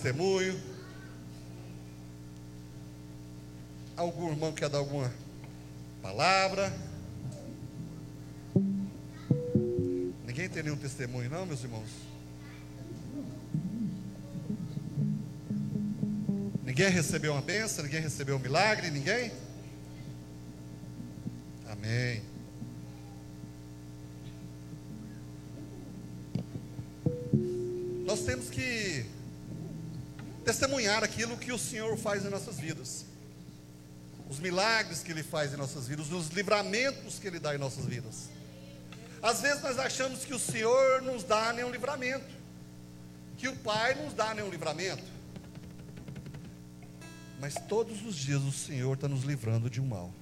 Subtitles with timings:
[0.00, 0.58] testemunho?
[3.94, 5.12] Algum irmão quer dar alguma
[6.00, 6.72] palavra?
[10.26, 11.90] Ninguém tem nenhum testemunho, não, meus irmãos?
[16.64, 18.90] Ninguém recebeu uma bênção, Ninguém recebeu um milagre?
[18.90, 19.29] Ninguém?
[31.50, 33.04] Que o Senhor faz em nossas vidas.
[34.28, 37.86] Os milagres que Ele faz em nossas vidas, os livramentos que Ele dá em nossas
[37.86, 38.28] vidas.
[39.20, 42.32] Às vezes nós achamos que o Senhor nos dá nenhum livramento,
[43.36, 45.02] que o Pai nos dá nenhum livramento.
[47.40, 50.14] Mas todos os dias o Senhor está nos livrando de um mal.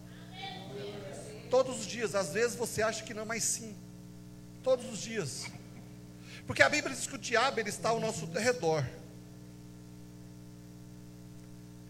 [1.50, 3.76] Todos os dias, às vezes você acha que não, mas sim.
[4.62, 5.44] Todos os dias.
[6.46, 8.82] Porque a Bíblia diz que o diabo ele está ao nosso redor.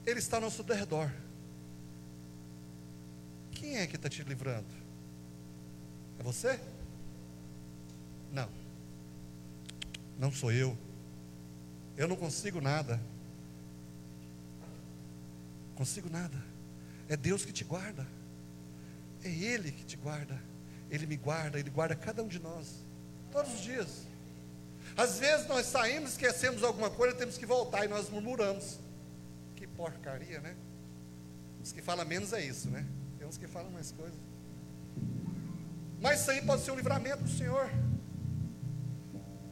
[0.08, 1.12] Ele está ao nosso redor.
[3.52, 4.66] Quem é que está te livrando?
[6.18, 6.58] É você?
[8.32, 8.48] Não.
[10.18, 10.74] Não sou eu.
[11.94, 12.98] Eu não consigo nada.
[15.74, 16.42] Consigo nada.
[17.06, 18.06] É Deus que te guarda.
[19.22, 20.42] É Ele que te guarda.
[20.90, 22.76] Ele me guarda, Ele guarda cada um de nós.
[23.30, 24.06] Todos os dias.
[24.96, 28.87] Às vezes nós saímos, esquecemos alguma coisa, temos que voltar e nós murmuramos.
[29.58, 30.54] Que porcaria, né?
[31.60, 32.86] Os que falam menos é isso, né?
[33.18, 34.14] Tem uns que falam mais coisas.
[36.00, 37.68] Mas isso aí pode ser um livramento do Senhor.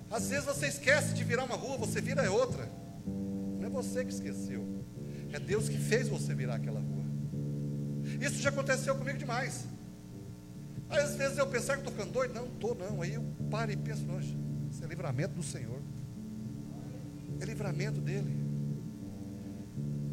[0.08, 2.70] Às vezes você esquece de virar uma rua, você vira outra.
[3.04, 4.64] Não é você que esqueceu.
[5.32, 7.04] É Deus que fez você virar aquela rua.
[8.20, 9.66] Isso já aconteceu comigo demais.
[10.88, 12.32] Às vezes eu pensar que estou ficando doido.
[12.32, 13.02] Não, estou não.
[13.02, 14.36] Aí eu paro e penso, não, isso
[14.84, 15.82] é livramento do Senhor.
[17.40, 18.45] É livramento dele.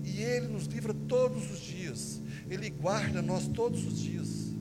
[0.03, 2.21] E ele nos livra todos os dias.
[2.49, 4.53] Ele guarda nós todos os dias.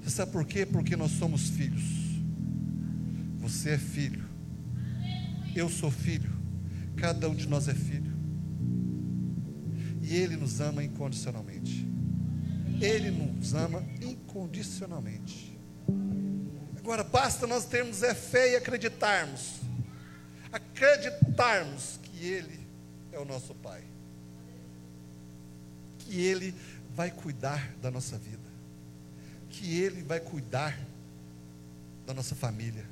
[0.00, 0.66] Você sabe por quê?
[0.66, 1.82] Porque nós somos filhos.
[3.38, 4.28] Você é filho.
[5.54, 6.30] Eu sou filho.
[6.96, 8.12] Cada um de nós é filho.
[10.02, 11.86] E Ele nos ama incondicionalmente.
[12.80, 15.58] Ele nos ama incondicionalmente.
[16.78, 19.60] Agora, basta nós termos é fé e acreditarmos.
[20.52, 22.59] Acreditarmos que Ele
[23.12, 23.82] é o nosso Pai.
[25.98, 26.54] Que Ele
[26.94, 28.38] vai cuidar da nossa vida.
[29.48, 30.78] Que Ele vai cuidar
[32.06, 32.84] da nossa família.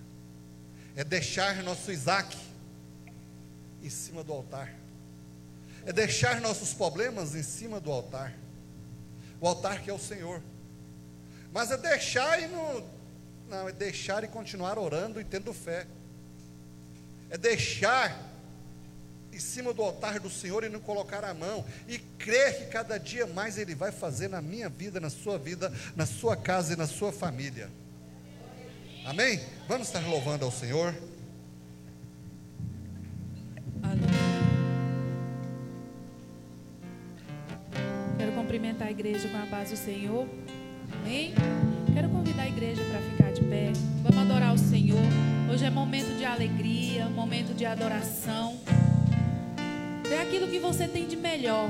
[0.94, 2.36] É deixar nosso Isaac
[3.82, 4.74] em cima do altar,
[5.86, 8.34] é deixar nossos problemas em cima do altar,
[9.40, 10.42] o altar que é o Senhor,
[11.52, 12.84] mas é deixar e não,
[13.48, 15.86] não, é deixar e continuar orando e tendo fé,
[17.30, 18.27] é deixar
[19.38, 22.98] em cima do altar do Senhor e não colocar a mão e crer que cada
[22.98, 26.76] dia mais Ele vai fazer na minha vida, na sua vida, na sua casa e
[26.76, 27.70] na sua família.
[29.06, 29.40] Amém?
[29.68, 30.92] Vamos estar louvando ao Senhor.
[38.18, 40.28] Quero cumprimentar a igreja com a paz do Senhor.
[40.94, 41.32] Amém?
[41.94, 43.70] Quero convidar a igreja para ficar de pé.
[44.02, 44.98] Vamos adorar o Senhor.
[45.48, 48.58] Hoje é momento de alegria, momento de adoração.
[50.08, 51.68] Dê aquilo que você tem de melhor.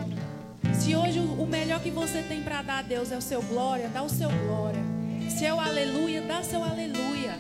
[0.73, 3.89] Se hoje o melhor que você tem para dar a Deus é o seu glória,
[3.89, 4.81] dá o seu glória.
[5.29, 7.37] Se é o aleluia, dá seu aleluia.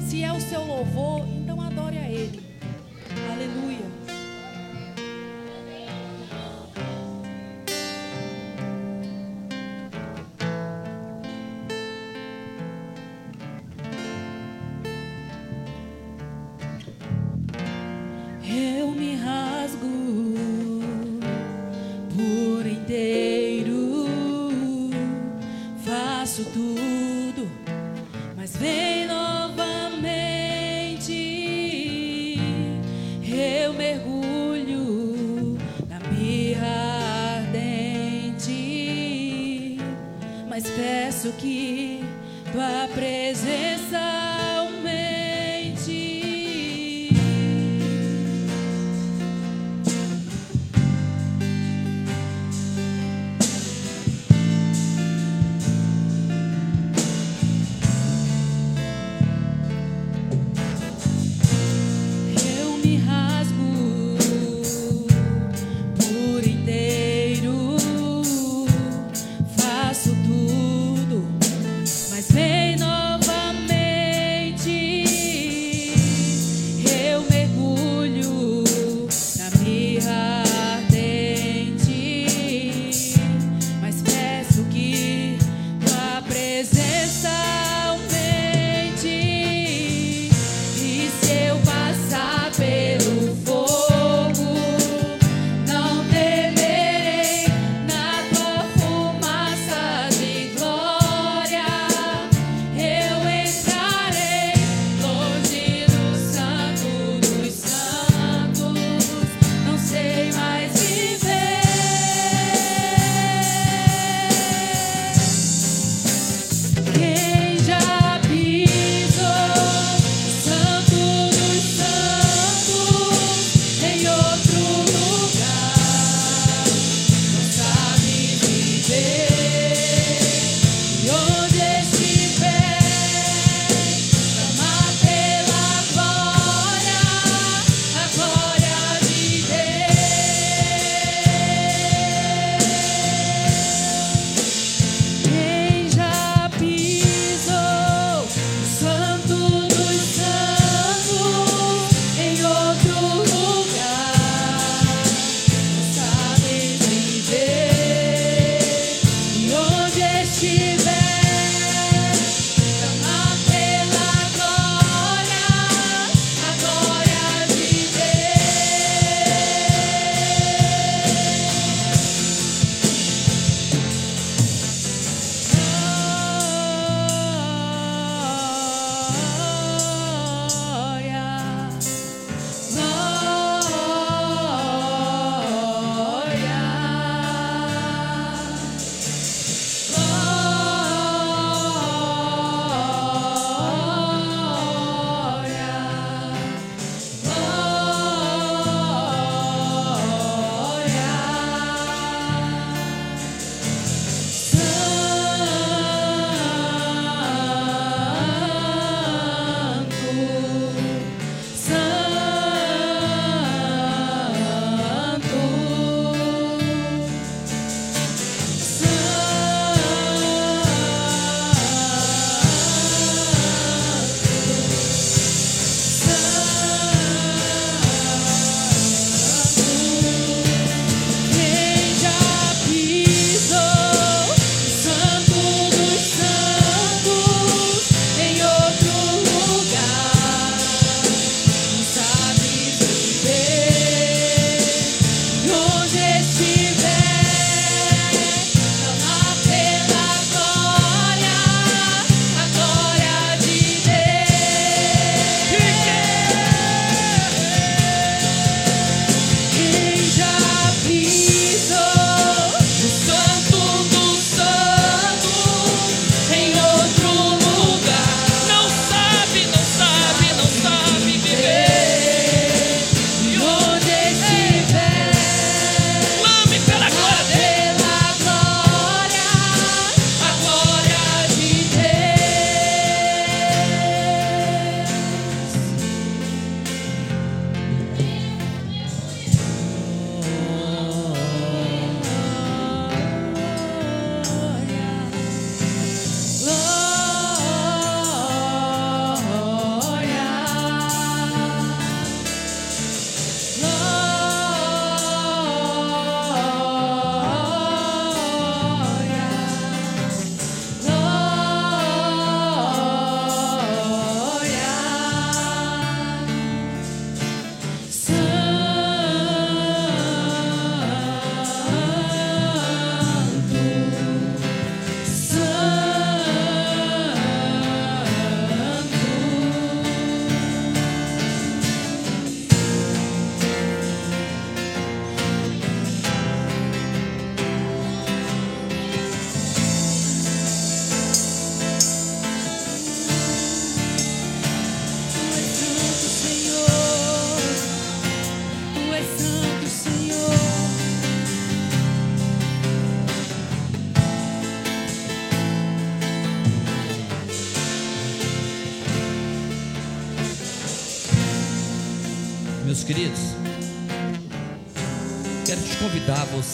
[0.00, 2.42] Se é o seu louvor, então adore a Ele.
[3.32, 4.05] Aleluia.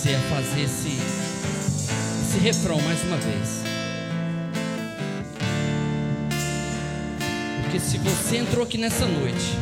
[0.02, 3.62] Você a fazer esse, esse refrão mais uma vez.
[7.62, 9.56] Porque se você entrou aqui nessa noite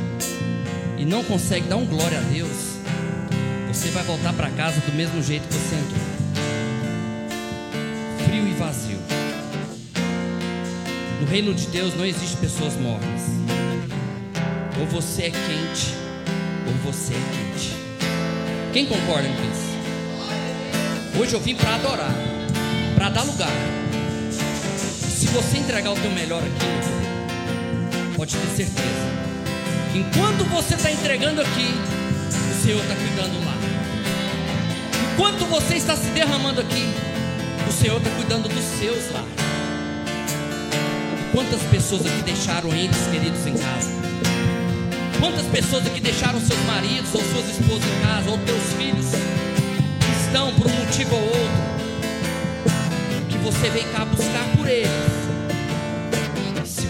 [0.97, 2.79] e não consegue dar um glória a Deus,
[3.69, 6.01] você vai voltar para casa do mesmo jeito que você entrou.
[8.25, 8.99] Frio e vazio.
[11.21, 13.23] No reino de Deus não existe pessoas mornas.
[14.81, 15.95] Ou você é quente,
[16.67, 17.75] ou você é quente.
[18.73, 19.70] Quem concorda com isso?
[21.19, 22.15] Hoje eu vim para adorar,
[22.95, 23.51] para dar lugar.
[24.31, 26.71] Se você entregar o teu melhor aqui,
[28.21, 29.07] Pode ter certeza.
[29.95, 31.75] Enquanto você está entregando aqui,
[32.29, 33.55] o Senhor está cuidando lá.
[35.15, 36.85] Enquanto você está se derramando aqui,
[37.67, 39.25] o Senhor está cuidando dos seus lá.
[41.33, 43.91] Quantas pessoas aqui deixaram entes queridos em casa?
[45.19, 49.10] Quantas pessoas aqui deixaram seus maridos ou suas esposas em casa, ou teus filhos, que
[50.61, 51.41] por um motivo ou outro,
[53.31, 55.21] que você vem cá buscar por eles?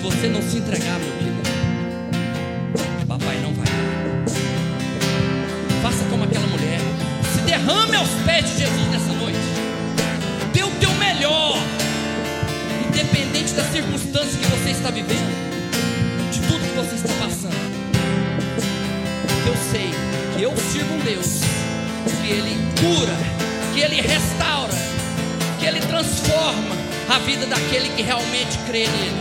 [0.03, 1.41] você não se entregar, meu querido,
[3.07, 3.67] papai não vai.
[5.83, 6.81] Faça como aquela mulher.
[7.35, 9.39] Se derrame aos pés de Jesus nessa noite.
[10.53, 11.59] Dê o teu melhor.
[12.87, 15.33] Independente da circunstância que você está vivendo.
[16.31, 17.55] De tudo que você está passando.
[19.47, 19.91] Eu sei
[20.37, 21.41] que eu sirvo um Deus.
[22.23, 23.40] Que Ele cura.
[23.81, 24.75] Que Ele restaura.
[25.59, 26.77] Que Ele transforma
[27.09, 29.17] a vida daquele que realmente crê nele.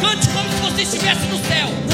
[0.00, 1.87] Cante como se você estivesse no céu.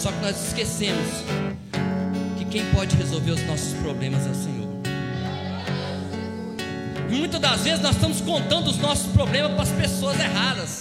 [0.00, 1.08] Só que nós esquecemos
[2.38, 4.68] que quem pode resolver os nossos problemas é o Senhor.
[7.10, 10.79] E muitas das vezes nós estamos contando os nossos problemas para as pessoas erradas.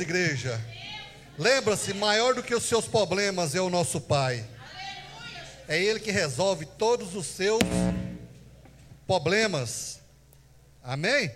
[0.00, 0.60] Igreja.
[1.38, 4.44] Lembra-se, maior do que os seus problemas é o nosso Pai.
[5.68, 7.60] É Ele que resolve todos os seus
[9.06, 10.00] problemas.
[10.82, 11.34] Amém?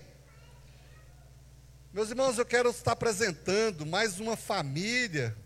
[1.92, 5.36] Meus irmãos, eu quero estar apresentando mais uma família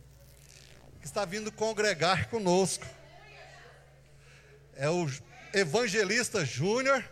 [1.00, 2.86] que está vindo congregar conosco.
[4.74, 5.10] É o
[5.52, 7.04] evangelista Júnior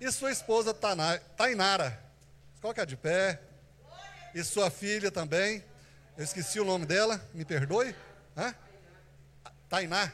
[0.00, 1.98] e sua esposa Tainara.
[2.60, 3.40] Coloca de pé.
[4.34, 5.62] E sua filha também.
[6.16, 7.94] Eu esqueci o nome dela, me perdoe.
[8.36, 8.54] Hã?
[9.68, 10.12] Tainá.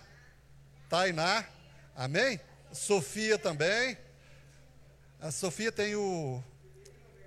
[0.89, 1.45] Tainá.
[1.95, 2.41] Amém?
[2.73, 3.97] Sofia também.
[5.21, 6.43] A Sofia tem o.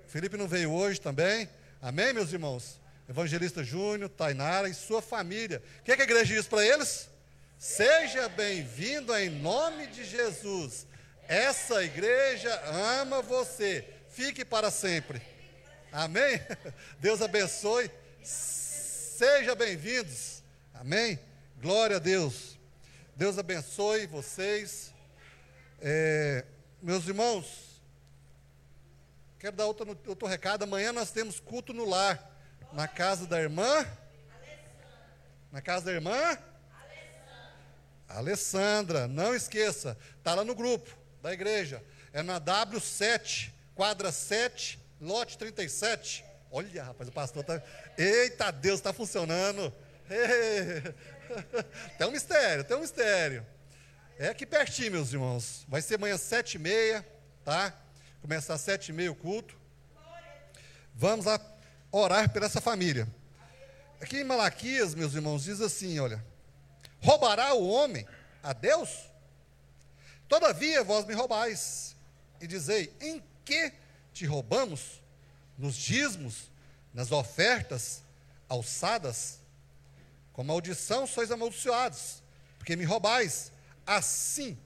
[0.06, 1.48] Felipe não veio hoje também.
[1.80, 2.80] Amém, meus irmãos?
[3.08, 5.62] Evangelista Júnior, Tainara e sua família.
[5.80, 7.08] O que, é que a igreja diz para eles?
[7.58, 10.86] Seja bem-vindo em nome de Jesus.
[11.28, 12.54] Essa igreja
[13.00, 13.86] ama você.
[14.10, 15.31] Fique para sempre.
[15.92, 16.40] Amém?
[16.98, 17.90] Deus abençoe.
[18.22, 20.42] Seja bem-vindos.
[20.72, 21.20] Amém?
[21.60, 22.58] Glória a Deus.
[23.14, 24.94] Deus abençoe vocês.
[25.82, 26.46] É,
[26.80, 27.78] meus irmãos,
[29.38, 30.62] quero dar outro, outro recado.
[30.62, 32.26] Amanhã nós temos culto no lar.
[32.72, 33.86] Na casa da irmã.
[35.52, 36.38] Na casa da irmã.
[38.08, 40.90] Alessandra, não esqueça, está lá no grupo
[41.20, 41.82] da igreja.
[42.14, 46.24] É na W7, quadra 7, lote 37.
[46.50, 47.62] Olha, rapaz, o pastor está.
[47.98, 49.74] Eita, Deus, está funcionando.
[51.98, 53.46] Tem um mistério, tem um mistério.
[54.18, 55.64] É aqui pertinho, meus irmãos.
[55.66, 57.06] Vai ser amanhã sete e meia,
[57.42, 57.74] tá?
[58.20, 59.56] Começar sete e meia o culto.
[60.94, 61.40] Vamos lá
[61.90, 63.08] orar por essa família.
[64.00, 66.22] Aqui em Malaquias, meus irmãos, diz assim, olha.
[67.00, 68.06] Roubará o homem
[68.42, 69.10] a Deus?
[70.28, 71.96] Todavia vós me roubais.
[72.40, 73.72] E dizei, em que
[74.12, 75.00] te roubamos?
[75.56, 76.50] Nos dízimos,
[76.92, 78.02] nas ofertas
[78.48, 79.38] alçadas?
[80.32, 82.22] Com maldição sois amaldiçoados,
[82.58, 83.52] porque me roubais.
[83.86, 84.56] Assim,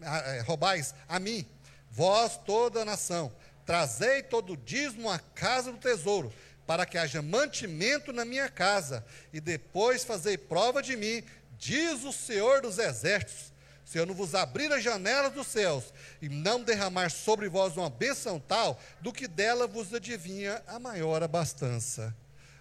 [0.00, 1.46] é, roubais a mim,
[1.90, 3.32] vós toda a nação.
[3.64, 6.32] Trazei todo o dízimo à casa do tesouro,
[6.66, 11.22] para que haja mantimento na minha casa, e depois fazei prova de mim,
[11.58, 13.51] diz o Senhor dos exércitos.
[13.92, 17.90] Se eu não vos abrir as janelas dos céus e não derramar sobre vós uma
[17.90, 22.16] bênção tal, do que dela vos adivinha a maior abastança.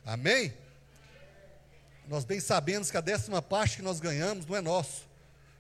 [0.06, 0.54] Amém?
[2.06, 5.08] Nós bem sabemos que a décima parte que nós ganhamos não é nosso.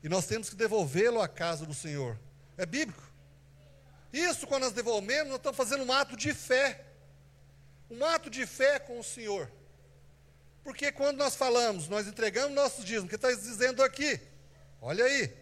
[0.03, 2.19] E nós temos que devolvê-lo à casa do Senhor.
[2.57, 3.09] É bíblico.
[4.11, 6.83] Isso, quando nós devolvemos, nós estamos fazendo um ato de fé.
[7.89, 9.49] Um ato de fé com o Senhor.
[10.65, 14.19] Porque quando nós falamos, nós entregamos nossos dízimos, que está dizendo aqui,
[14.81, 15.40] olha aí,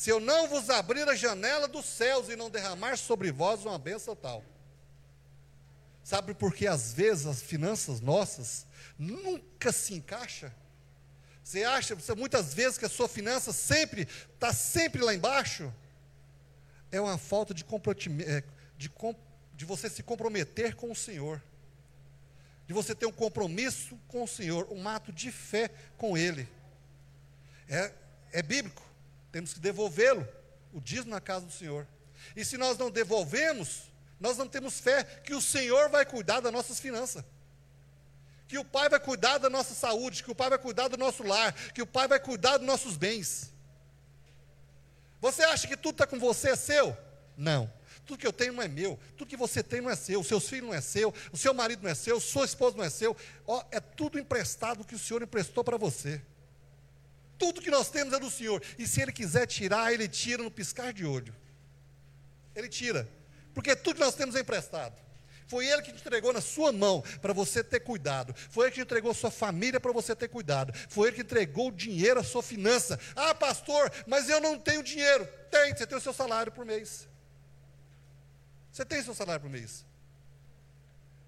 [0.00, 3.78] se eu não vos abrir a janela dos céus e não derramar sobre vós uma
[3.78, 4.42] bênção tal.
[6.02, 8.66] Sabe por que às vezes as finanças nossas
[8.98, 10.50] nunca se encaixam?
[11.44, 15.70] Você acha, você, muitas vezes, que a sua finança sempre está sempre lá embaixo?
[16.90, 17.62] É uma falta de,
[18.26, 18.42] é,
[18.78, 18.90] de,
[19.54, 21.42] de você se comprometer com o Senhor
[22.66, 26.48] de você ter um compromisso com o Senhor, um ato de fé com Ele.
[27.68, 27.92] É,
[28.32, 28.80] é bíblico,
[29.32, 30.26] temos que devolvê-lo,
[30.72, 31.86] o dízimo na casa do Senhor.
[32.36, 33.82] E se nós não devolvemos,
[34.18, 37.24] nós não temos fé que o Senhor vai cuidar das nossas finanças.
[38.46, 41.22] Que o Pai vai cuidar da nossa saúde, que o Pai vai cuidar do nosso
[41.22, 43.52] lar, que o Pai vai cuidar dos nossos bens.
[45.20, 46.96] Você acha que tudo está com você é seu?
[47.36, 47.72] Não.
[48.04, 50.26] Tudo que eu tenho não é meu, tudo que você tem não é seu, os
[50.26, 52.90] seus filhos não é seu, o seu marido não é seu, sua esposa não é
[52.90, 53.16] seu.
[53.46, 56.20] Ó, é tudo emprestado que o Senhor emprestou para você.
[57.40, 58.62] Tudo que nós temos é do Senhor.
[58.78, 61.34] E se Ele quiser tirar, Ele tira no piscar de olho.
[62.54, 63.08] Ele tira.
[63.54, 64.94] Porque tudo que nós temos é emprestado.
[65.46, 68.34] Foi Ele que te entregou na sua mão para você ter cuidado.
[68.50, 70.70] Foi Ele que entregou a sua família para você ter cuidado.
[70.90, 73.00] Foi Ele que entregou o dinheiro, a sua finança.
[73.16, 75.26] Ah, pastor, mas eu não tenho dinheiro.
[75.50, 77.08] Tem, você tem o seu salário por mês.
[78.70, 79.86] Você tem seu salário por mês.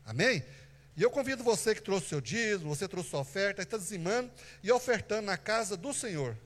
[0.04, 0.44] Amém?
[0.96, 4.30] E eu convido você que trouxe seu dízimo, você trouxe sua oferta, está dizimando
[4.62, 6.36] e ofertando na casa do Senhor.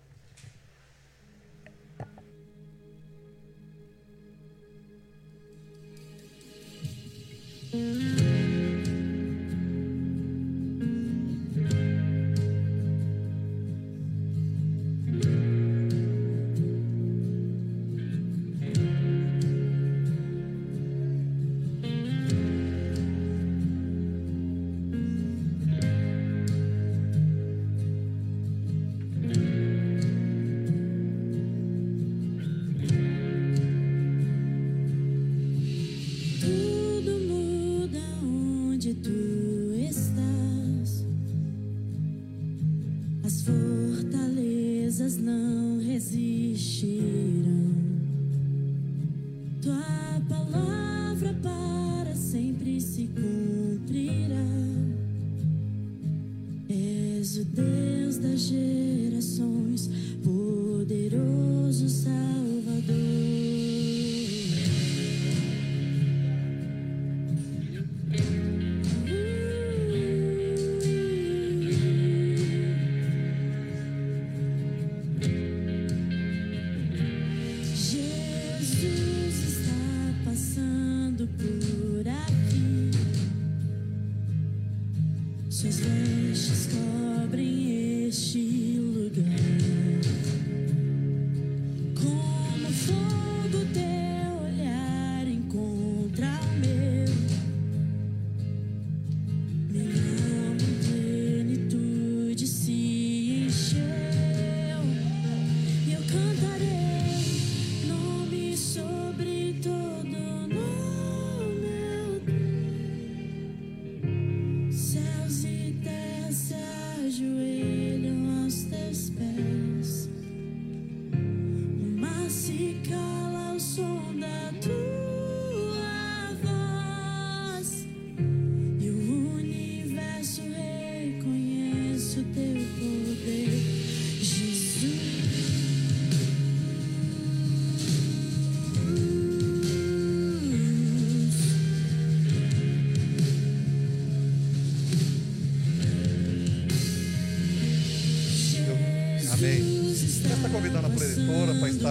[122.46, 124.85] se cala o som da tua.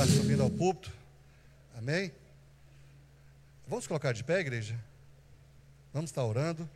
[0.08, 0.92] Subindo ao púlpito.
[1.78, 2.12] Amém?
[3.68, 4.80] Vamos colocar de pé, igreja?
[5.94, 6.70] Vamos estar orando.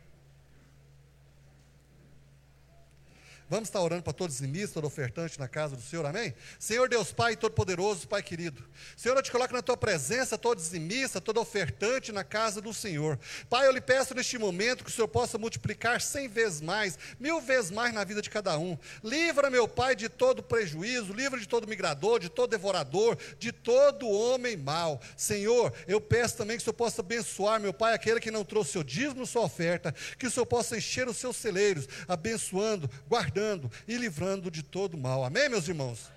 [3.50, 6.32] Vamos estar orando para todos os dizimistas, todo ofertante na casa do Senhor, amém?
[6.56, 8.62] Senhor Deus Pai Todo-Poderoso, Pai querido.
[8.96, 13.18] Senhor, eu te coloco na tua presença, todo dizimista, todo ofertante na casa do Senhor.
[13.48, 17.40] Pai, eu lhe peço neste momento que o Senhor possa multiplicar cem vezes mais, mil
[17.40, 18.78] vezes mais na vida de cada um.
[19.02, 24.08] Livra, meu Pai, de todo prejuízo, livra de todo migrador, de todo devorador, de todo
[24.08, 25.00] homem mau.
[25.16, 28.70] Senhor, eu peço também que o Senhor possa abençoar, meu Pai, aquele que não trouxe
[28.70, 33.39] seu dízimo, sua oferta, que o Senhor possa encher os seus celeiros, abençoando, guardando
[33.86, 35.24] e livrando de todo mal.
[35.24, 36.10] Amém, meus irmãos?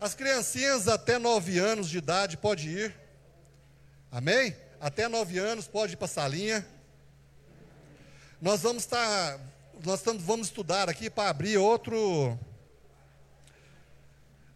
[0.00, 2.94] As criancinhas até nove anos de idade pode ir.
[4.10, 4.56] Amém?
[4.80, 6.66] Até nove anos pode ir para a salinha.
[8.40, 9.40] Nós vamos estar,
[9.84, 12.38] nós estamos, vamos estudar aqui para abrir outro,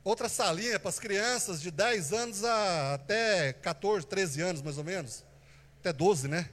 [0.04, 4.84] outra salinha para as crianças de 10 anos a até 14, 13 anos mais ou
[4.84, 5.24] menos.
[5.80, 6.50] Até 12, né?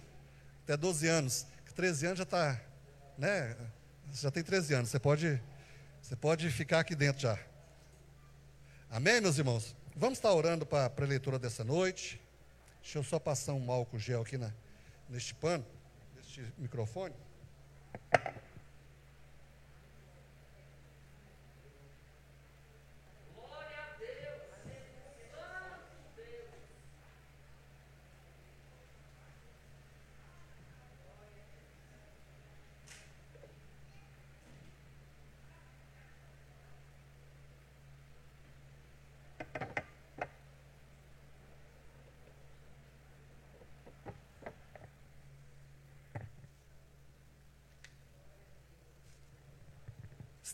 [0.63, 1.45] Até 12 anos.
[1.77, 2.59] 13 anos já está,
[3.19, 3.55] né?
[4.17, 5.39] Você já tem 13 anos, você pode,
[6.01, 7.37] você pode ficar aqui dentro já.
[8.89, 9.75] Amém, meus irmãos?
[9.95, 12.19] Vamos estar orando para a leitura dessa noite.
[12.81, 14.51] Deixa eu só passar um álcool gel aqui na,
[15.07, 15.63] neste pano,
[16.15, 17.13] neste microfone.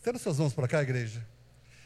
[0.04, 1.26] Estenda suas mãos para cá, igreja.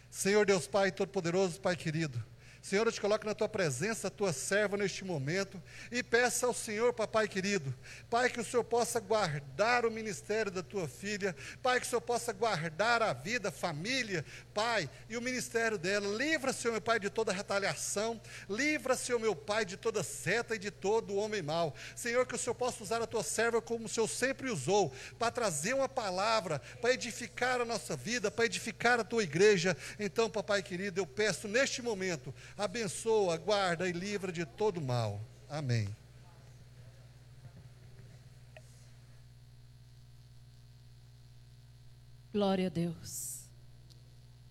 [0.09, 2.19] Senhor Deus Pai Todo-Poderoso, Pai querido.
[2.67, 6.53] Senhor, eu te coloco na tua presença, a tua serva neste momento, e peço ao
[6.53, 7.73] Senhor, papai querido,
[8.09, 12.01] Pai, que o Senhor possa guardar o ministério da tua filha, Pai, que o Senhor
[12.01, 16.13] possa guardar a vida, a família, Pai, e o ministério dela.
[16.17, 20.59] Livra, Senhor, meu Pai, de toda retaliação, livra, Senhor, meu Pai, de toda seta e
[20.59, 21.73] de todo homem mau.
[21.95, 25.31] Senhor, que o Senhor possa usar a tua serva como o Senhor sempre usou, para
[25.31, 29.77] trazer uma palavra, para edificar a nossa vida, para edificar a tua igreja.
[29.97, 35.21] Então, papai querido, eu peço neste momento, abençoa, guarda e livra de todo mal.
[35.47, 35.87] Amém.
[42.33, 43.49] Glória a Deus.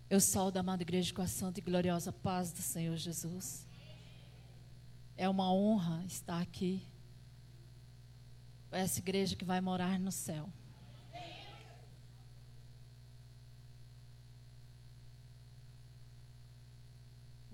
[0.08, 3.66] Eu saldo a amada igreja com a santa e gloriosa paz do Senhor Jesus.
[5.16, 6.82] É uma honra estar aqui.
[8.70, 10.48] Essa igreja que vai morar no céu.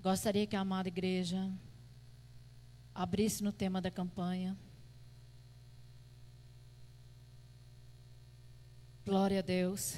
[0.03, 1.49] Gostaria que a amada igreja
[2.93, 4.59] abrisse no tema da campanha.
[9.05, 9.97] Glória a Deus.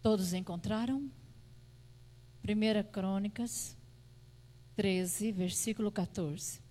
[0.00, 1.10] Todos encontraram?
[2.42, 3.76] 1 Crônicas
[4.76, 6.65] 13, versículo 14.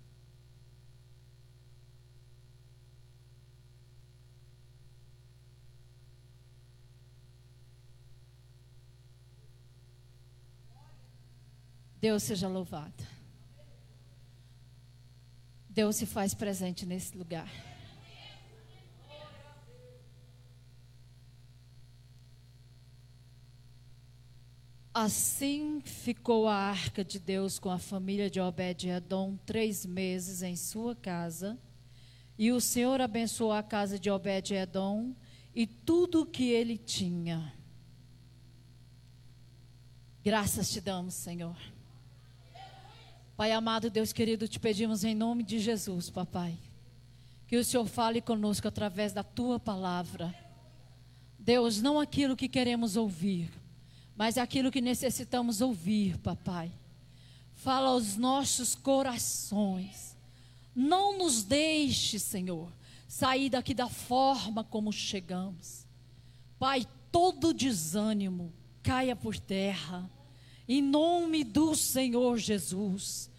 [12.06, 13.04] Deus seja louvado.
[15.68, 17.50] Deus se faz presente nesse lugar.
[24.94, 30.94] Assim ficou a arca de Deus com a família de Obed-Edom três meses em sua
[30.94, 31.58] casa.
[32.38, 35.12] E o Senhor abençoou a casa de Obed-Edom
[35.52, 37.52] e tudo o que ele tinha.
[40.22, 41.56] Graças te damos, Senhor.
[43.36, 46.56] Pai amado, Deus querido, te pedimos em nome de Jesus, papai,
[47.46, 50.34] que o Senhor fale conosco através da tua palavra.
[51.38, 53.52] Deus, não aquilo que queremos ouvir,
[54.16, 56.72] mas aquilo que necessitamos ouvir, papai.
[57.54, 60.16] Fala aos nossos corações.
[60.74, 62.72] Não nos deixe, Senhor,
[63.06, 65.86] sair daqui da forma como chegamos.
[66.58, 68.50] Pai, todo desânimo
[68.82, 70.10] caia por terra.
[70.68, 73.30] Em nome do Senhor Jesus,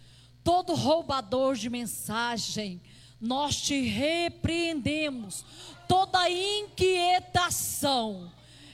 [0.42, 2.80] todo roubador de mensagem,
[3.20, 5.44] nós te repreendemos.
[5.86, 8.30] Toda inquietação,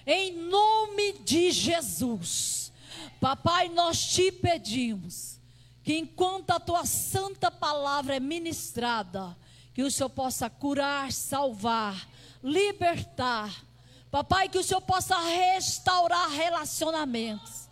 [0.07, 2.73] em nome de Jesus.
[3.21, 5.41] Papai, nós te pedimos
[5.83, 9.37] que enquanto a tua santa palavra é ministrada,
[9.73, 12.09] que o Senhor possa curar, salvar,
[12.43, 13.53] libertar,
[14.15, 17.64] Papai, que o Senhor possa restaurar relacionamentos.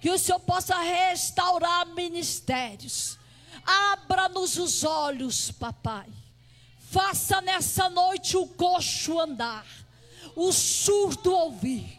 [0.00, 3.18] Que o Senhor possa restaurar ministérios.
[3.64, 6.06] Abra-nos os olhos, papai.
[6.90, 9.66] Faça nessa noite o coxo andar,
[10.36, 11.98] o surdo ouvir.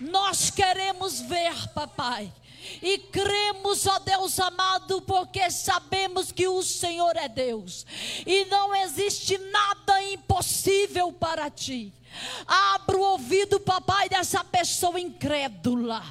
[0.00, 2.32] Nós queremos ver, papai.
[2.82, 7.86] E cremos, ó Deus amado, porque sabemos que o Senhor é Deus.
[8.26, 11.92] E não existe nada impossível para ti.
[12.46, 16.02] Abra o ouvido, papai, dessa pessoa incrédula.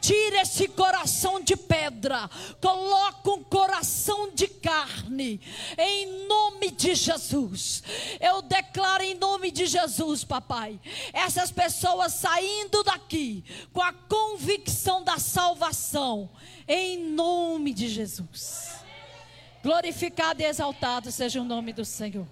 [0.00, 2.28] Tira esse coração de pedra.
[2.60, 5.40] Coloca um coração de carne.
[5.76, 7.82] Em nome de Jesus.
[8.20, 10.80] Eu declaro em nome de Jesus, papai.
[11.12, 16.30] Essas pessoas saindo daqui com a convicção da salvação.
[16.66, 18.78] Em nome de Jesus.
[19.62, 22.26] Glorificado e exaltado seja o nome do Senhor.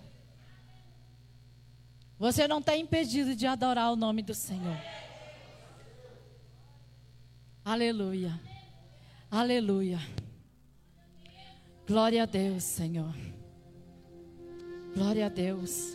[2.18, 4.76] Você não está impedido de adorar o nome do Senhor.
[7.64, 8.40] Aleluia.
[9.30, 9.98] Aleluia.
[11.86, 13.14] Glória a Deus, Senhor.
[14.94, 15.94] Glória a Deus.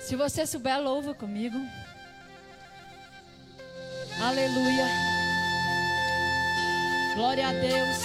[0.00, 1.56] Se você souber, louva comigo.
[4.22, 4.86] Aleluia.
[7.16, 7.98] Glória a Deus.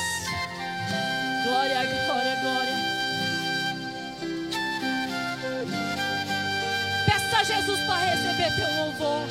[1.45, 2.75] Glória, glória, glória.
[7.47, 9.27] Jesus para receber teu louvor.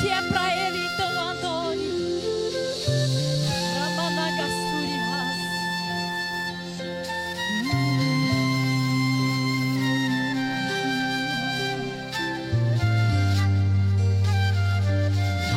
[0.00, 1.92] Se é para Ele, então adore.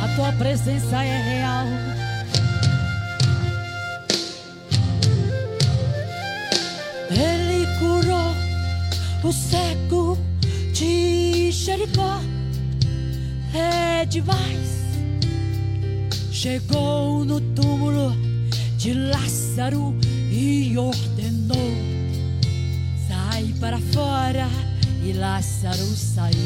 [0.04, 1.95] A tua presença é real.
[9.26, 10.16] O cego
[10.72, 12.20] de Jericó.
[13.52, 14.76] É demais.
[16.30, 18.14] Chegou no túmulo
[18.76, 19.96] de Lázaro
[20.30, 21.72] e ordenou:
[23.08, 24.48] sai para fora.
[25.04, 26.36] E Lázaro saiu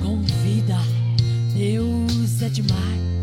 [0.00, 0.78] com vida.
[1.54, 3.21] Deus é demais.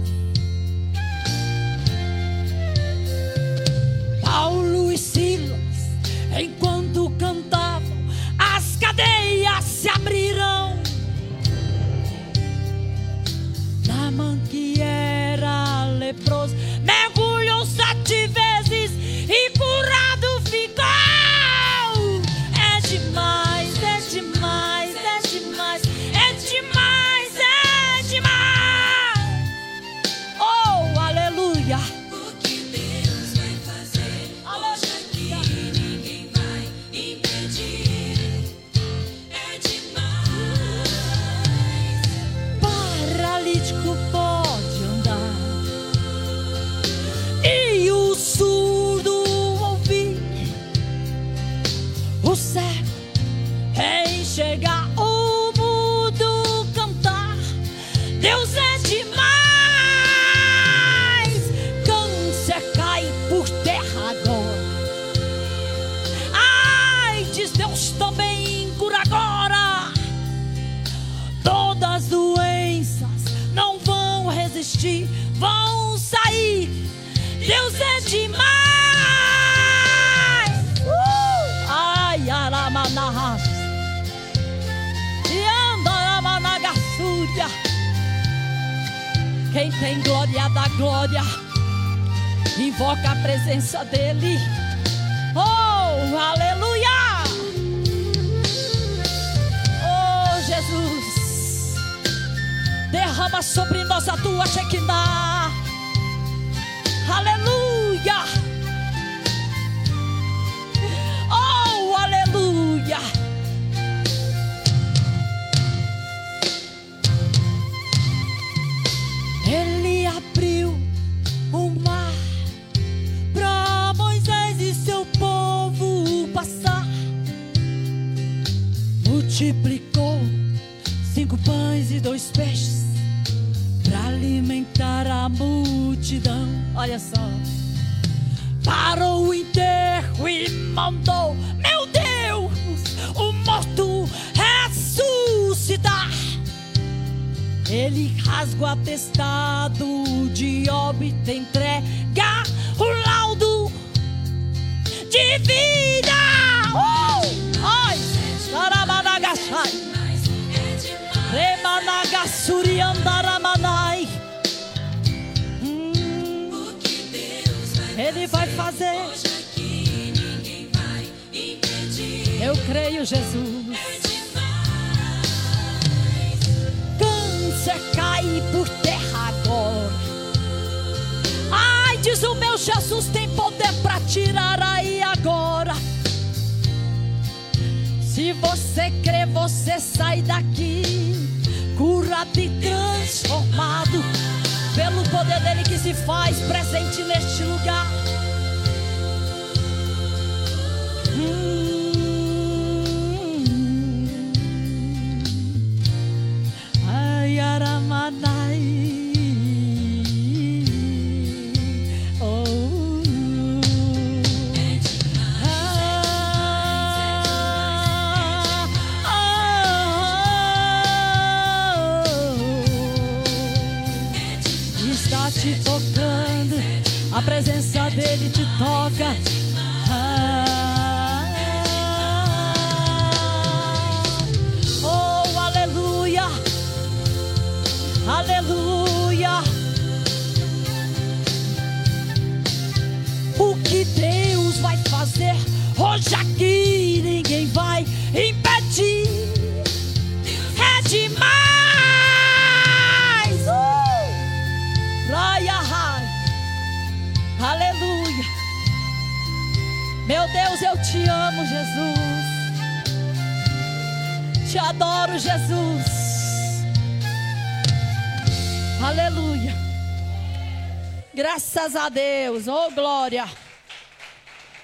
[271.70, 272.48] Graças a Deus.
[272.48, 273.26] Oh, glória.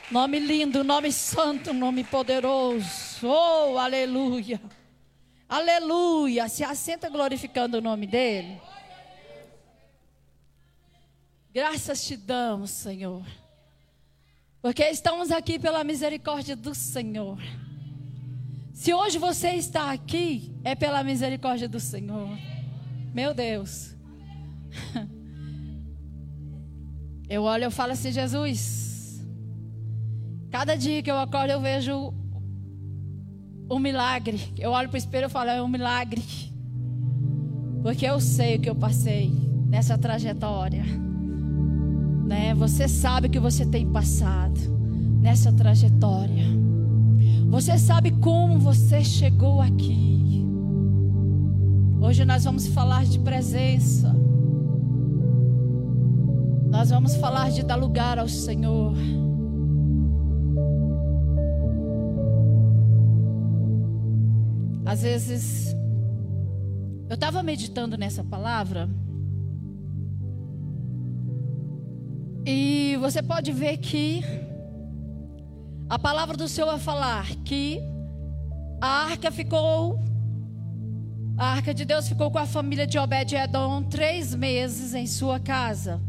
[0.10, 3.28] Nome lindo, nome santo, nome poderoso.
[3.28, 4.60] Oh, aleluia.
[5.48, 6.50] Aleluia.
[6.50, 8.60] Se assenta glorificando o nome dele.
[11.54, 13.24] Graças te damos, Senhor.
[14.60, 17.38] Porque estamos aqui pela misericórdia do Senhor.
[18.74, 22.36] Se hoje você está aqui, é pela misericórdia do Senhor.
[23.14, 23.94] Meu Deus.
[27.30, 29.26] Eu olho eu falo assim, Jesus.
[30.52, 32.14] Cada dia que eu acordo eu vejo
[33.70, 34.40] um milagre.
[34.58, 36.24] Eu olho para o espelho e falo, é um milagre.
[37.82, 39.32] Porque eu sei o que eu passei
[39.68, 40.84] nessa trajetória.
[42.26, 42.54] Né?
[42.56, 44.60] Você sabe o que você tem passado
[45.20, 46.46] nessa trajetória.
[47.50, 50.46] Você sabe como você chegou aqui.
[52.00, 54.15] Hoje nós vamos falar de presença.
[56.78, 58.94] Nós vamos falar de dar lugar ao Senhor.
[64.86, 65.74] Às vezes,
[67.08, 68.90] eu estava meditando nessa palavra.
[72.46, 74.22] E você pode ver que
[75.90, 77.80] a palavra do Senhor vai falar que
[78.82, 79.98] a arca ficou,
[81.38, 86.02] a arca de Deus ficou com a família de Obed-Edom três meses em sua casa.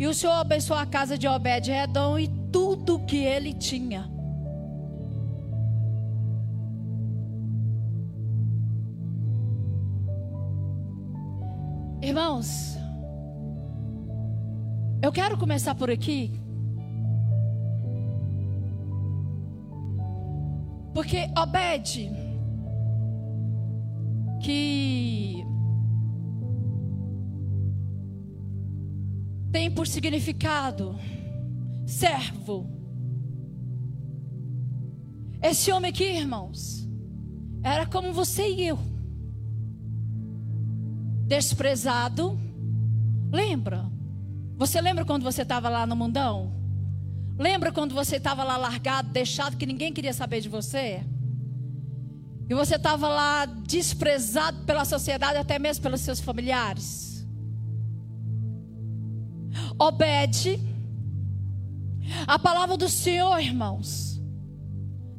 [0.00, 4.10] E o Senhor abençoou a casa de Obed-Edom e tudo que ele tinha.
[12.00, 12.78] Irmãos,
[15.02, 16.32] eu quero começar por aqui.
[20.94, 22.10] Porque Obed,
[24.40, 25.44] que
[29.50, 30.98] tem por significado
[31.86, 32.68] servo.
[35.42, 36.86] Esse homem aqui, irmãos,
[37.62, 38.78] era como você e eu.
[41.26, 42.38] Desprezado.
[43.32, 43.90] Lembra?
[44.56, 46.52] Você lembra quando você estava lá no mundão?
[47.38, 51.02] Lembra quando você estava lá largado, deixado, que ninguém queria saber de você?
[52.48, 57.09] E você estava lá desprezado pela sociedade, até mesmo pelos seus familiares?
[59.80, 60.60] Obede.
[62.26, 64.20] A palavra do Senhor, irmãos,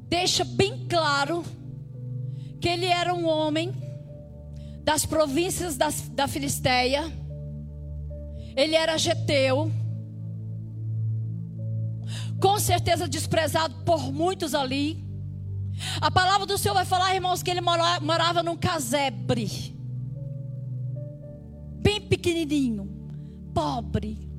[0.07, 1.43] deixa bem claro
[2.59, 3.74] que ele era um homem
[4.84, 7.12] das províncias das, da Filisteia.
[8.55, 9.72] Ele era geteu.
[12.39, 15.03] Com certeza desprezado por muitos ali.
[15.99, 19.76] A palavra do Senhor vai falar, irmãos, que ele mora, morava num casebre.
[21.82, 22.88] Bem pequenininho.
[23.55, 24.30] Pobre.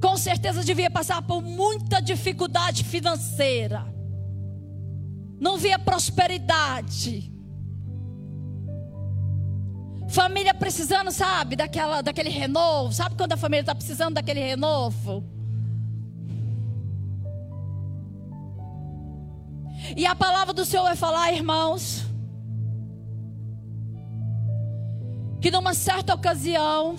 [0.00, 3.84] Com certeza devia passar por muita dificuldade financeira.
[5.38, 7.32] Não via prosperidade.
[10.08, 12.92] Família precisando, sabe, daquela, daquele renovo.
[12.92, 15.24] Sabe quando a família está precisando daquele renovo?
[19.96, 22.04] E a palavra do Senhor vai falar, irmãos,
[25.40, 26.96] que numa certa ocasião,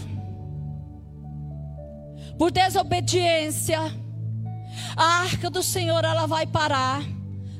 [2.41, 3.77] por desobediência,
[4.97, 7.03] a arca do Senhor ela vai parar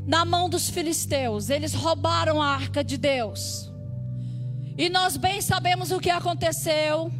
[0.08, 1.52] na mão dos filisteus.
[1.52, 3.72] Eles roubaram a arca de Deus.
[4.76, 7.12] E nós bem sabemos o que aconteceu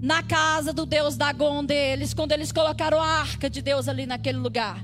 [0.00, 4.38] na casa do Deus Dagon deles, quando eles colocaram a arca de Deus ali naquele
[4.38, 4.78] lugar.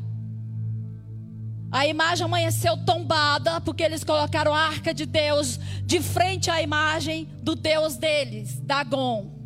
[1.70, 7.28] A imagem amanheceu tombada, porque eles colocaram a arca de Deus de frente à imagem
[7.44, 9.39] do Deus deles, Dagon.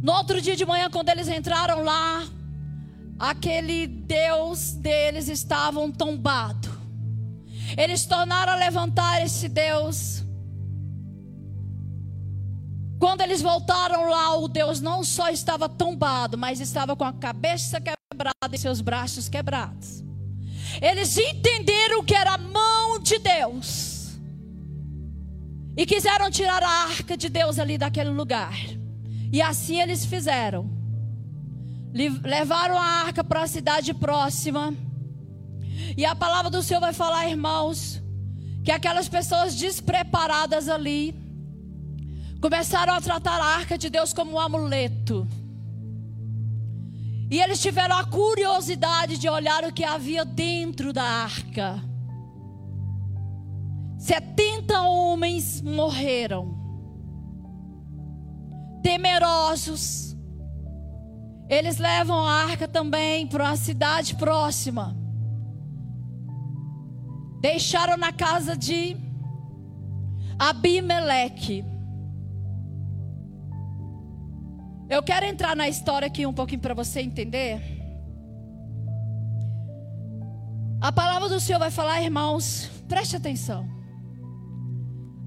[0.00, 2.24] No outro dia de manhã, quando eles entraram lá,
[3.18, 6.68] aquele Deus deles estava tombado.
[7.76, 10.22] Eles tornaram a levantar esse Deus.
[12.98, 17.80] Quando eles voltaram lá, o Deus não só estava tombado, mas estava com a cabeça
[17.80, 20.04] quebrada e seus braços quebrados.
[20.80, 24.18] Eles entenderam que era a mão de Deus.
[25.76, 28.77] E quiseram tirar a arca de Deus ali daquele lugar.
[29.32, 30.70] E assim eles fizeram.
[32.22, 34.74] Levaram a arca para a cidade próxima.
[35.96, 38.02] E a palavra do Senhor vai falar, irmãos,
[38.64, 41.14] que aquelas pessoas despreparadas ali
[42.40, 45.26] começaram a tratar a arca de Deus como um amuleto.
[47.30, 51.82] E eles tiveram a curiosidade de olhar o que havia dentro da arca.
[53.98, 56.57] 70 homens morreram.
[58.82, 60.16] Temerosos.
[61.48, 64.96] Eles levam a arca também para uma cidade próxima.
[67.40, 68.96] Deixaram na casa de
[70.38, 71.64] Abimeleque.
[74.90, 77.60] Eu quero entrar na história aqui um pouquinho para você entender.
[80.80, 83.77] A palavra do Senhor vai falar, irmãos, preste atenção.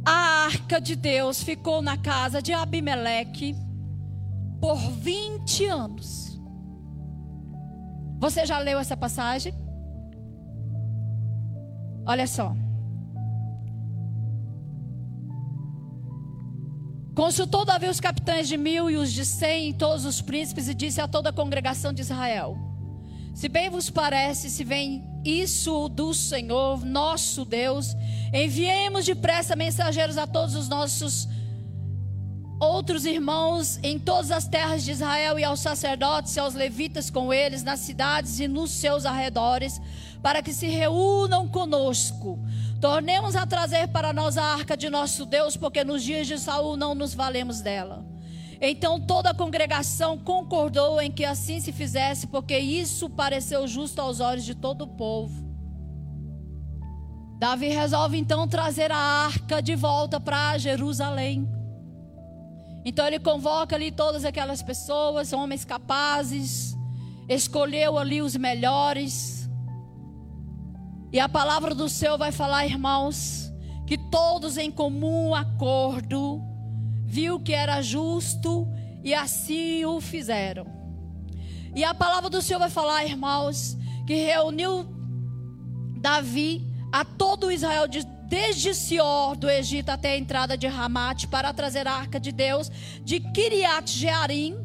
[0.05, 3.55] A arca de Deus ficou na casa de Abimeleque
[4.59, 6.39] por 20 anos.
[8.19, 9.53] Você já leu essa passagem?
[12.05, 12.55] Olha só.
[17.15, 20.73] Consultou Davi os capitães de mil e os de cem, e todos os príncipes, e
[20.73, 22.57] disse a toda a congregação de Israel:
[23.33, 27.95] Se bem vos parece, se vem isso do Senhor, nosso Deus,
[28.33, 31.27] enviemos depressa mensageiros a todos os nossos
[32.59, 37.33] outros irmãos em todas as terras de Israel e aos sacerdotes e aos levitas com
[37.33, 39.81] eles, nas cidades e nos seus arredores,
[40.21, 42.37] para que se reúnam conosco.
[42.79, 46.77] Tornemos a trazer para nós a arca de nosso Deus, porque nos dias de Saul
[46.77, 48.05] não nos valemos dela.
[48.63, 54.19] Então toda a congregação concordou em que assim se fizesse, porque isso pareceu justo aos
[54.19, 55.49] olhos de todo o povo.
[57.39, 61.49] Davi resolve então trazer a arca de volta para Jerusalém.
[62.85, 66.77] Então ele convoca ali todas aquelas pessoas, homens capazes,
[67.27, 69.49] escolheu ali os melhores.
[71.11, 73.51] E a palavra do Senhor vai falar, irmãos,
[73.87, 76.50] que todos em comum acordo
[77.11, 78.65] viu que era justo
[79.03, 80.65] e assim o fizeram.
[81.75, 84.87] E a palavra do Senhor vai falar, irmãos, que reuniu
[85.97, 91.51] Davi a todo Israel de desde Sior do Egito até a entrada de Ramate para
[91.51, 92.71] trazer a arca de Deus
[93.03, 94.55] de Kiriat Jearim.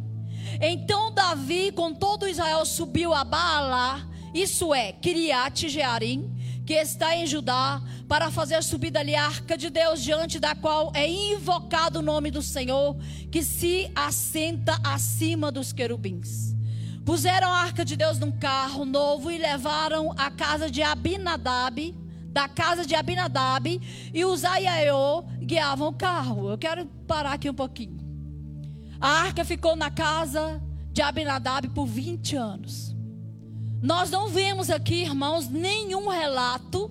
[0.61, 6.33] Então Davi com todo Israel subiu a Baalá, isso é Kiriat Jearim,
[6.65, 10.93] que está em Judá, para fazer subir dali a arca de Deus, diante da qual
[10.95, 12.97] é invocado o nome do Senhor,
[13.31, 16.55] que se assenta acima dos querubins.
[17.05, 21.95] Puseram a arca de Deus num carro novo e levaram à casa de Abinadab,
[22.29, 23.81] da casa de Abinadab,
[24.13, 26.51] e os Aiaiô guiavam o carro.
[26.51, 27.97] Eu quero parar aqui um pouquinho.
[29.01, 30.61] A arca ficou na casa
[30.93, 32.95] de Abinadab por 20 anos.
[33.83, 36.91] Nós não vemos aqui, irmãos, nenhum relato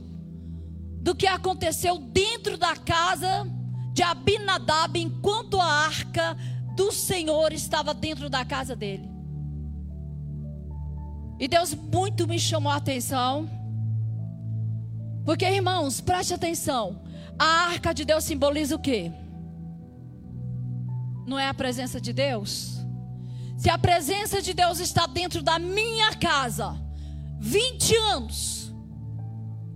[1.06, 3.48] do que aconteceu dentro da casa
[3.94, 6.36] de Abinadab enquanto a arca
[6.76, 9.08] do Senhor estava dentro da casa dele.
[11.40, 13.48] E Deus muito me chamou a atenção.
[15.24, 17.04] Porque, irmãos, preste atenção.
[17.38, 19.12] A arca de Deus simboliza o quê?
[21.28, 22.80] Não é a presença de Deus?
[23.60, 26.76] Se a presença de Deus está dentro da minha casa,
[27.40, 28.65] 20 anos,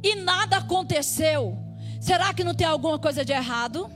[0.03, 1.57] e nada aconteceu,
[1.99, 3.89] será que não tem alguma coisa de errado?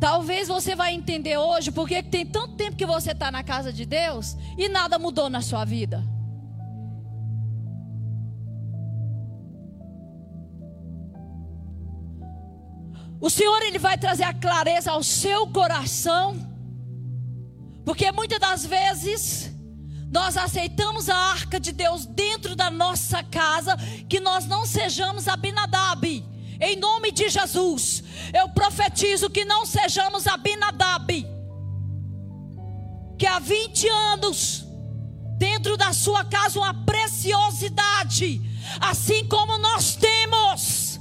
[0.00, 3.86] Talvez você vai entender hoje porque tem tanto tempo que você está na casa de
[3.86, 6.04] Deus e nada mudou na sua vida.
[13.18, 16.36] O Senhor ele vai trazer a clareza ao seu coração
[17.84, 19.50] porque muitas das vezes
[20.10, 23.76] nós aceitamos a arca de Deus dentro da nossa casa,
[24.08, 26.24] que nós não sejamos Abinadab.
[26.60, 31.26] Em nome de Jesus, eu profetizo que não sejamos Abinadab.
[33.18, 34.64] Que há 20 anos,
[35.36, 38.40] dentro da sua casa, uma preciosidade,
[38.80, 41.00] assim como nós temos,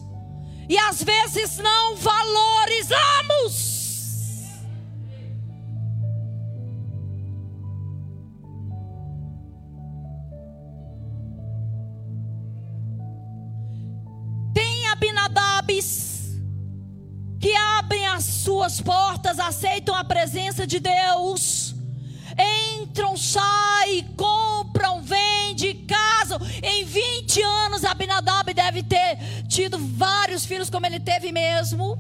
[0.68, 3.73] e às vezes não valorizamos.
[18.44, 21.74] Suas portas, aceitam a presença de Deus,
[22.82, 26.40] entram, saem, compram, vendem, casam.
[26.62, 29.18] Em 20 anos, Abinadab deve ter
[29.48, 31.98] tido vários filhos, como ele teve mesmo.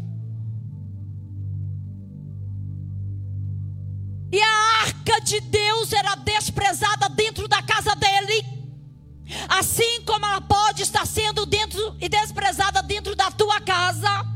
[4.30, 8.46] E a arca de Deus era desprezada dentro da casa dele.
[9.48, 14.33] Assim como ela pode estar sendo dentro e desprezada dentro da tua casa.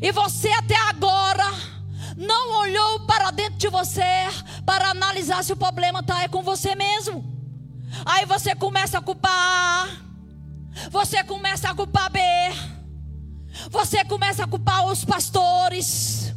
[0.00, 1.46] E você até agora
[2.16, 4.02] não olhou para dentro de você
[4.64, 7.24] para analisar se o problema está é com você mesmo.
[8.04, 9.88] Aí você começa a culpar A,
[10.90, 12.20] você começa a culpar B,
[13.70, 16.32] você começa a culpar os pastores,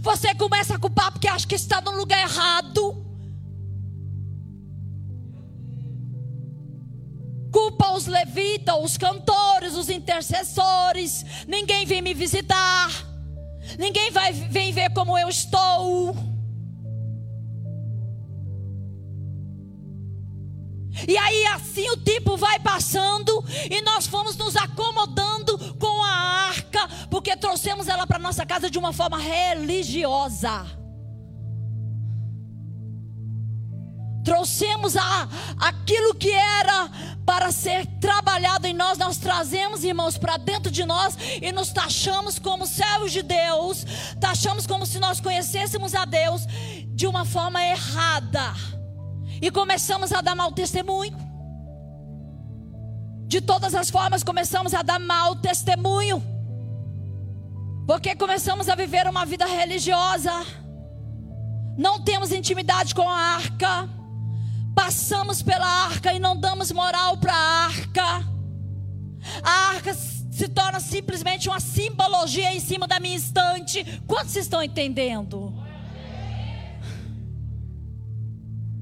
[0.00, 3.03] você começa a culpar porque acha que está no lugar errado.
[8.04, 11.24] Os levitas, os cantores, os intercessores.
[11.48, 12.90] Ninguém vem me visitar.
[13.78, 16.14] Ninguém vai, vem ver como eu estou.
[21.08, 26.12] E aí assim o tempo vai passando e nós fomos nos acomodando com a
[26.48, 30.83] arca, porque trouxemos ela para nossa casa de uma forma religiosa.
[34.24, 35.28] Trouxemos a,
[35.60, 36.90] aquilo que era
[37.26, 42.38] para ser trabalhado em nós, nós trazemos, irmãos, para dentro de nós e nos taxamos
[42.38, 43.84] como servos de Deus,
[44.20, 46.46] taxamos como se nós conhecêssemos a Deus
[46.88, 48.54] de uma forma errada.
[49.42, 51.16] E começamos a dar mau testemunho.
[53.26, 56.22] De todas as formas, começamos a dar mau testemunho.
[57.86, 60.32] Porque começamos a viver uma vida religiosa.
[61.76, 64.03] Não temos intimidade com a arca.
[64.74, 68.34] Passamos pela arca e não damos moral para a arca.
[69.42, 73.84] A arca se torna simplesmente uma simbologia em cima da minha estante.
[74.06, 75.54] Quantos estão entendendo?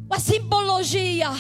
[0.06, 1.31] Uma simbologia.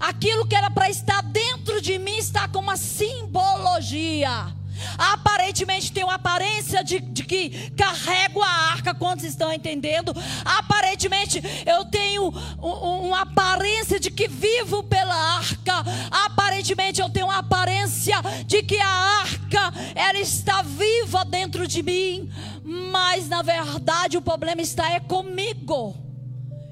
[0.00, 4.54] Aquilo que era para estar dentro de mim está com uma simbologia.
[4.96, 10.14] Aparentemente tem uma aparência de, de, que carrego a arca, quantos estão entendendo?
[10.44, 12.32] Aparentemente eu tenho
[12.62, 15.84] um, uma aparência de que vivo pela arca.
[16.10, 18.16] Aparentemente eu tenho uma aparência
[18.46, 22.30] de que a arca ela está viva dentro de mim.
[22.64, 25.96] Mas na verdade o problema está é comigo.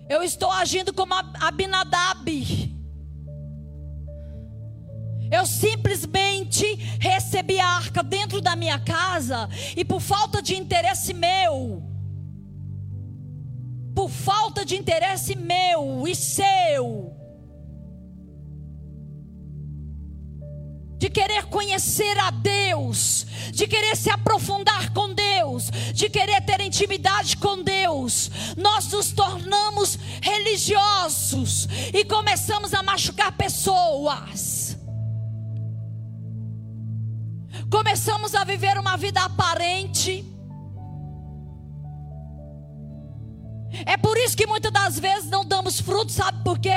[0.08, 2.77] Eu estou agindo como Abinadab.
[5.30, 6.64] Eu simplesmente
[7.00, 11.82] recebi a arca dentro da minha casa e por falta de interesse meu,
[13.94, 17.14] por falta de interesse meu e seu,
[20.96, 27.36] de querer conhecer a Deus, de querer se aprofundar com Deus, de querer ter intimidade
[27.36, 34.67] com Deus, nós nos tornamos religiosos e começamos a machucar pessoas.
[37.70, 40.24] Começamos a viver uma vida aparente.
[43.84, 46.70] É por isso que muitas das vezes não damos frutos, sabe por quê?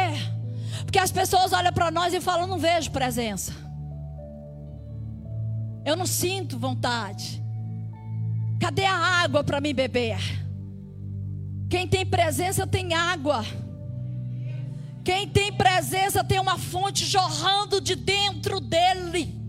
[0.83, 3.53] Porque as pessoas olham para nós e falam: não vejo presença.
[5.85, 7.41] Eu não sinto vontade.
[8.59, 10.19] Cadê a água para me beber?
[11.69, 13.43] Quem tem presença tem água.
[15.03, 19.40] Quem tem presença tem uma fonte jorrando de dentro dele.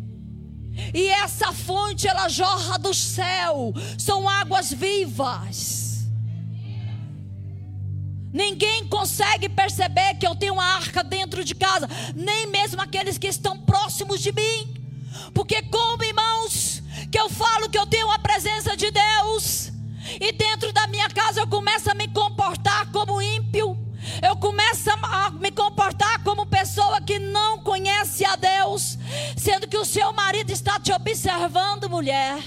[0.94, 6.07] E essa fonte ela jorra do céu, são águas vivas.
[8.32, 13.27] Ninguém consegue perceber que eu tenho uma arca dentro de casa, nem mesmo aqueles que
[13.27, 14.74] estão próximos de mim.
[15.35, 19.73] Porque como irmãos, que eu falo que eu tenho a presença de Deus,
[21.32, 23.81] casa eu começo a me comportar como ímpio.
[24.23, 28.97] Eu começo a me comportar como pessoa que não conhece a Deus,
[29.36, 32.40] sendo que o seu marido está te observando, mulher.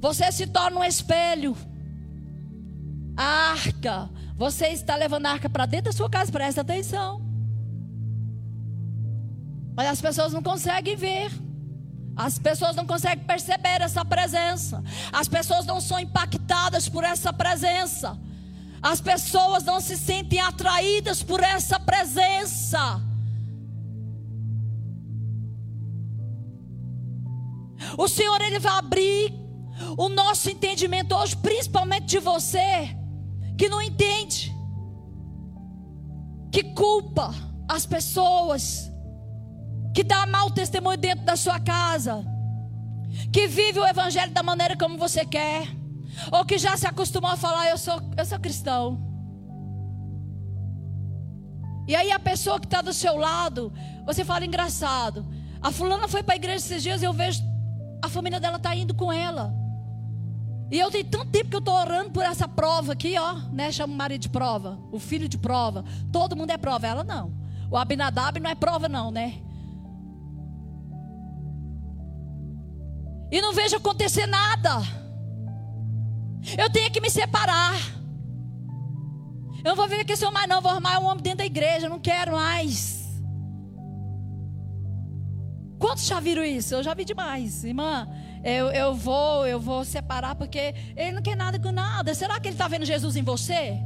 [0.00, 1.56] Você se torna um espelho.
[3.16, 4.10] A arca.
[4.36, 7.22] Você está levando a arca para dentro da sua casa, presta atenção.
[9.74, 11.30] Mas as pessoas não conseguem ver.
[12.16, 14.82] As pessoas não conseguem perceber essa presença.
[15.12, 18.18] As pessoas não são impactadas por essa presença.
[18.80, 23.00] As pessoas não se sentem atraídas por essa presença.
[27.98, 29.34] O Senhor ele vai abrir
[29.96, 32.96] o nosso entendimento hoje, principalmente de você
[33.56, 34.54] que não entende,
[36.50, 37.34] que culpa
[37.68, 38.90] as pessoas,
[39.94, 42.24] que dá mau testemunho dentro da sua casa,
[43.32, 45.68] que vive o evangelho da maneira como você quer,
[46.32, 49.00] ou que já se acostumou a falar eu sou eu sou cristão.
[51.86, 53.72] E aí a pessoa que está do seu lado,
[54.04, 55.24] você fala engraçado.
[55.60, 57.42] A fulana foi para a igreja esses dias e eu vejo
[58.02, 59.54] a família dela tá indo com ela.
[60.70, 63.70] E eu tenho tanto tempo que eu estou orando por essa prova aqui, ó, né?
[63.70, 65.84] Chama o marido de prova, o filho de prova.
[66.10, 67.32] Todo mundo é prova, ela não.
[67.70, 69.40] O Abinadab não é prova, não, né?
[73.34, 74.80] E não vejo acontecer nada.
[76.56, 77.74] Eu tenho que me separar.
[79.58, 80.60] Eu não vou viver com esse homem mais, não.
[80.60, 81.86] Vou arrumar um homem dentro da igreja.
[81.86, 83.02] Eu não quero mais.
[85.80, 86.76] Quantos já viram isso?
[86.76, 88.08] Eu já vi demais, irmã.
[88.44, 92.14] Eu, eu vou, eu vou separar porque ele não quer nada com nada.
[92.14, 93.80] Será que ele está vendo Jesus em você?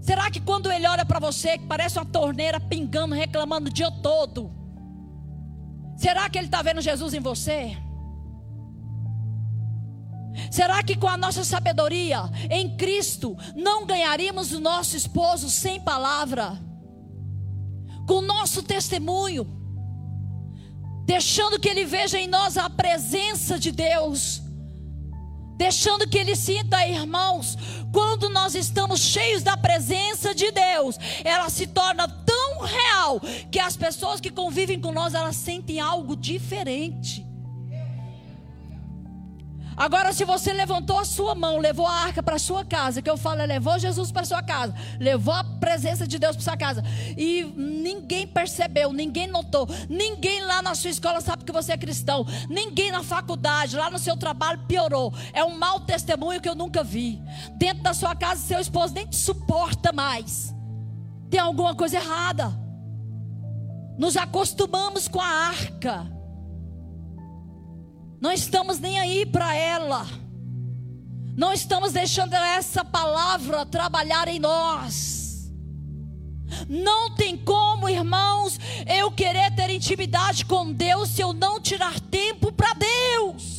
[0.00, 3.92] Será que quando ele olha para você, que parece uma torneira pingando, reclamando o dia
[4.02, 4.50] todo,
[5.96, 7.85] será que ele está vendo Jesus em você?
[10.50, 16.58] Será que com a nossa sabedoria em Cristo não ganharíamos o nosso esposo sem palavra?
[18.06, 19.46] Com o nosso testemunho,
[21.04, 24.42] deixando que ele veja em nós a presença de Deus,
[25.56, 27.56] deixando que ele sinta, irmãos,
[27.92, 33.76] quando nós estamos cheios da presença de Deus, ela se torna tão real que as
[33.76, 37.25] pessoas que convivem com nós, elas sentem algo diferente.
[39.76, 43.16] Agora, se você levantou a sua mão, levou a arca para sua casa, que eu
[43.18, 46.82] falo, é levou Jesus para sua casa, levou a presença de Deus para sua casa,
[47.16, 52.24] e ninguém percebeu, ninguém notou, ninguém lá na sua escola sabe que você é cristão,
[52.48, 55.12] ninguém na faculdade, lá no seu trabalho piorou.
[55.34, 57.22] É um mau testemunho que eu nunca vi.
[57.58, 60.54] Dentro da sua casa, seu esposo nem te suporta mais.
[61.28, 62.58] Tem alguma coisa errada.
[63.98, 66.15] Nos acostumamos com a arca.
[68.20, 70.06] Não estamos nem aí para ela.
[71.36, 75.52] Não estamos deixando essa palavra trabalhar em nós.
[76.68, 82.52] Não tem como, irmãos, eu querer ter intimidade com Deus se eu não tirar tempo
[82.52, 83.56] para Deus.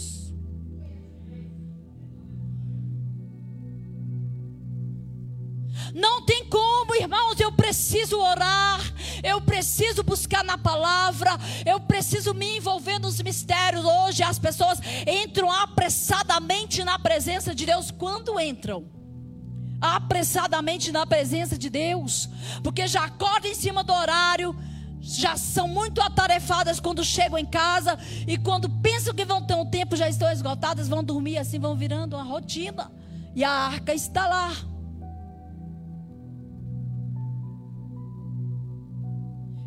[5.93, 8.79] Não tem como, irmãos, eu preciso orar,
[9.23, 11.31] eu preciso buscar na palavra,
[11.65, 13.83] eu preciso me envolver nos mistérios.
[13.85, 18.85] Hoje as pessoas entram apressadamente na presença de Deus quando entram.
[19.79, 22.27] Apressadamente na presença de Deus,
[22.63, 24.55] porque já acordam em cima do horário,
[24.99, 29.65] já são muito atarefadas quando chegam em casa e quando pensam que vão ter um
[29.65, 32.91] tempo já estão esgotadas, vão dormir assim, vão virando uma rotina.
[33.35, 34.51] E a arca está lá.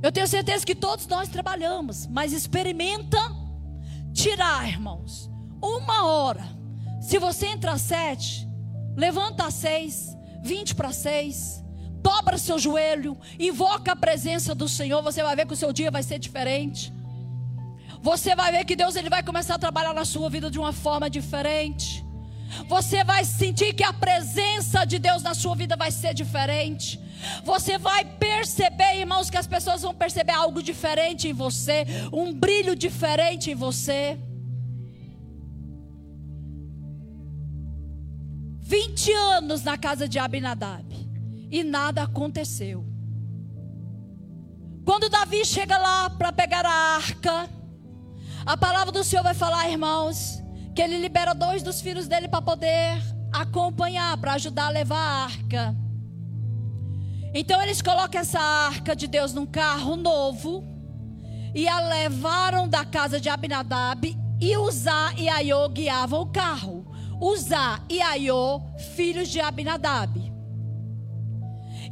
[0.03, 3.19] Eu tenho certeza que todos nós trabalhamos, mas experimenta
[4.13, 5.31] tirar, irmãos,
[5.63, 6.45] uma hora.
[7.01, 8.49] Se você entra às sete,
[8.97, 11.63] levanta às seis, vinte para seis,
[12.03, 15.91] dobra seu joelho, invoca a presença do Senhor, você vai ver que o seu dia
[15.91, 16.93] vai ser diferente.
[18.03, 20.73] Você vai ver que Deus ele vai começar a trabalhar na sua vida de uma
[20.73, 22.03] forma diferente.
[22.69, 27.01] Você vai sentir que a presença de Deus na sua vida vai ser diferente.
[27.45, 32.75] Você vai perceber, irmãos, que as pessoas vão perceber algo diferente em você, um brilho
[32.75, 34.19] diferente em você.
[38.61, 40.87] 20 anos na casa de Abinadab
[41.51, 42.87] e nada aconteceu.
[44.85, 47.51] Quando Davi chega lá para pegar a arca,
[48.47, 50.40] a palavra do Senhor vai falar, irmãos,
[50.81, 55.25] que ele libera dois dos filhos dele para poder acompanhar, para ajudar a levar a
[55.25, 55.77] arca.
[57.35, 60.65] Então eles colocam essa arca de Deus num carro novo
[61.55, 66.91] e a levaram da casa de Abinadab e Uzá e Aiô guiavam o carro.
[67.21, 68.63] Uzá e Aiô,
[68.97, 70.33] filhos de Abinadab.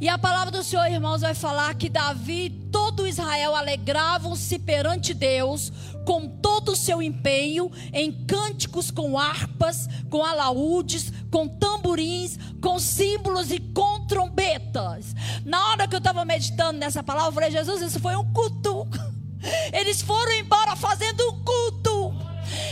[0.01, 5.13] E a palavra do Senhor, irmãos, vai falar que Davi e todo Israel alegravam-se perante
[5.13, 5.71] Deus
[6.09, 13.51] com todo o seu empenho em cânticos com harpas, com alaúdes, com tamborins, com símbolos
[13.51, 15.13] e com trombetas.
[15.45, 18.87] Na hora que eu estava meditando nessa palavra, eu falei, Jesus, isso foi um culto.
[19.71, 22.15] Eles foram embora fazendo um culto.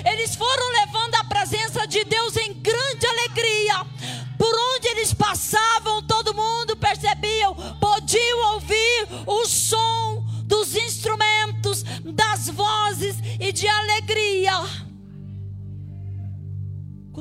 [0.04, 3.86] Eles foram levando a presença de Deus em grande alegria.
[4.36, 5.87] Por onde eles passavam,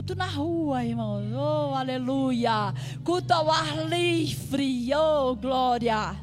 [0.07, 1.25] Culto na rua, irmãos.
[1.35, 2.73] Oh, aleluia.
[3.03, 4.95] Culto ao ar livre.
[4.95, 6.15] Oh, glória.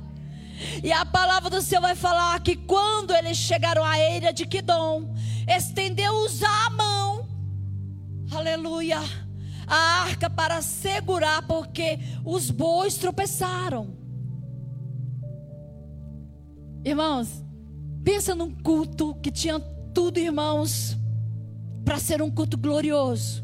[0.82, 5.14] E a palavra do Senhor vai falar que quando eles chegaram à eira de Quidom,
[5.46, 7.28] estendeu-os a mão.
[8.32, 9.02] Aleluia.
[9.68, 13.98] A arca para segurar, porque os bois tropeçaram.
[16.86, 17.44] Irmãos,
[18.02, 19.60] pensa num culto que tinha
[19.94, 20.96] tudo, irmãos,
[21.84, 23.43] para ser um culto glorioso.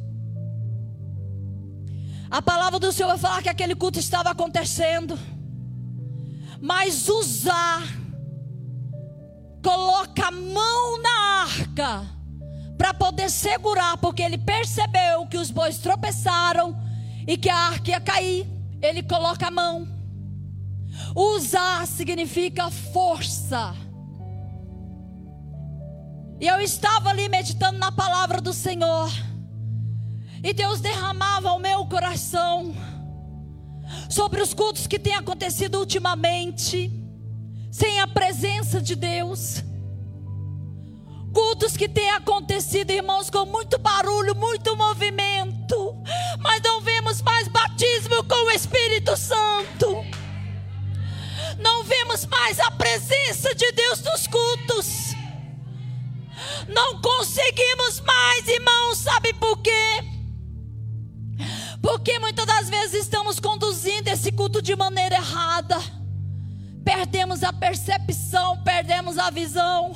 [2.31, 5.17] A palavra do Senhor vai falar que aquele culto estava acontecendo.
[6.61, 7.81] Mas usar
[9.63, 12.05] coloca a mão na arca
[12.77, 16.77] para poder segurar, porque ele percebeu que os bois tropeçaram
[17.27, 18.47] e que a arca ia cair.
[18.81, 19.87] Ele coloca a mão.
[21.15, 23.75] Usar significa força.
[26.39, 29.11] E eu estava ali meditando na palavra do Senhor.
[30.43, 32.73] E Deus derramava ao meu coração
[34.09, 36.91] sobre os cultos que têm acontecido ultimamente,
[37.71, 39.63] sem a presença de Deus.
[41.33, 45.95] Cultos que têm acontecido, irmãos, com muito barulho, muito movimento,
[46.39, 50.03] mas não vemos mais batismo com o Espírito Santo.
[51.59, 55.09] Não vemos mais a presença de Deus nos cultos.
[56.67, 60.18] Não conseguimos mais, irmãos, sabe por quê?
[61.81, 65.77] Porque muitas das vezes estamos conduzindo esse culto de maneira errada.
[66.83, 69.93] Perdemos a percepção, perdemos a visão.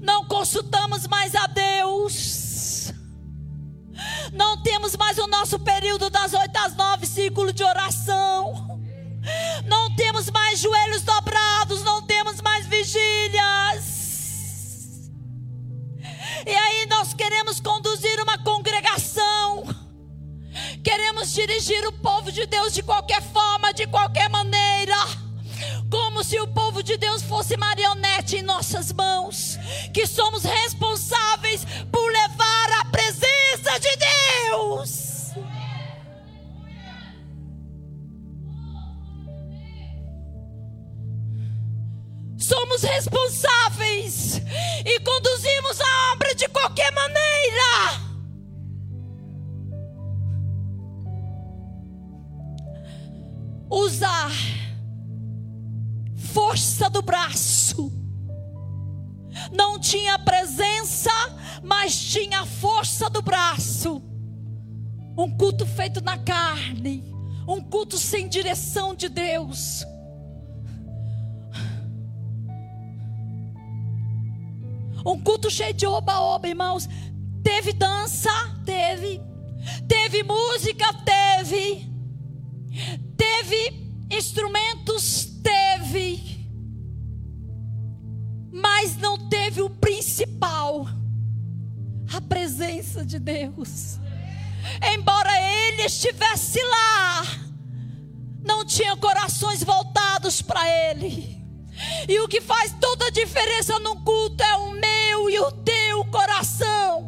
[0.00, 2.92] Não consultamos mais a Deus.
[4.32, 8.80] Não temos mais o nosso período das oito às nove, círculo de oração.
[9.66, 13.98] Não temos mais joelhos dobrados, não temos mais vigílias.
[16.46, 19.64] E aí nós queremos conduzir uma congregação.
[20.88, 24.96] Queremos dirigir o povo de Deus de qualquer forma, de qualquer maneira.
[25.90, 29.58] Como se o povo de Deus fosse marionete em nossas mãos.
[29.92, 35.34] Que somos responsáveis por levar a presença de Deus.
[42.38, 44.40] Somos responsáveis
[44.86, 47.17] e conduzimos a obra de qualquer maneira.
[53.70, 54.30] Usar
[56.16, 57.92] força do braço.
[59.52, 61.10] Não tinha presença,
[61.62, 64.02] mas tinha força do braço.
[65.16, 67.04] Um culto feito na carne,
[67.46, 69.84] um culto sem direção de Deus.
[75.04, 76.88] Um culto cheio de oba-oba, irmãos.
[77.42, 78.30] Teve dança?
[78.64, 79.20] Teve.
[79.86, 80.84] Teve música?
[81.04, 81.87] Teve.
[83.16, 85.26] Teve instrumentos?
[85.42, 86.46] Teve.
[88.52, 90.86] Mas não teve o principal
[92.14, 93.98] a presença de Deus.
[94.92, 97.22] Embora ele estivesse lá,
[98.44, 101.38] não tinha corações voltados para ele.
[102.08, 106.04] E o que faz toda a diferença no culto é o meu e o teu
[106.06, 107.07] coração.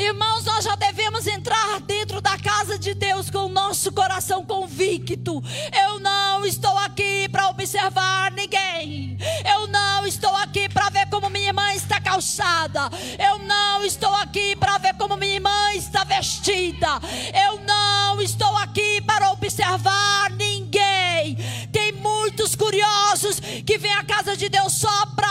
[0.00, 5.42] Irmãos, nós já devemos entrar dentro da casa de Deus com o nosso coração convicto.
[5.78, 9.18] Eu não estou aqui para observar ninguém.
[9.44, 12.88] Eu não estou aqui para ver como minha irmã está calçada.
[13.18, 16.98] Eu não estou aqui para ver como minha irmã está vestida.
[17.46, 21.36] Eu não estou aqui para observar ninguém.
[21.70, 25.29] Tem muitos curiosos que vêm à casa de Deus só para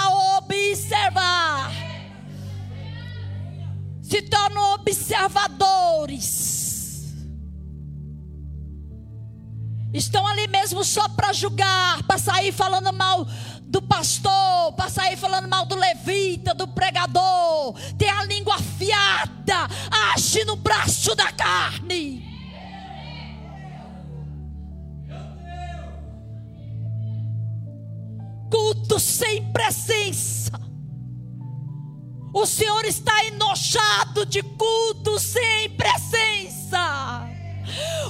[4.20, 6.50] se tornam observadores.
[9.94, 13.26] Estão ali mesmo só para julgar, para sair falando mal
[13.64, 19.68] do pastor, para sair falando mal do levita, do pregador, ter a língua afiada,
[20.14, 22.28] age no braço da carne.
[28.52, 30.69] Culto sem presença.
[32.34, 37.28] O Senhor está enojado de culto sem presença.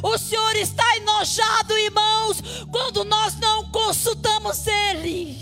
[0.03, 2.41] O Senhor está enojado, irmãos,
[2.71, 5.37] quando nós não consultamos Ele.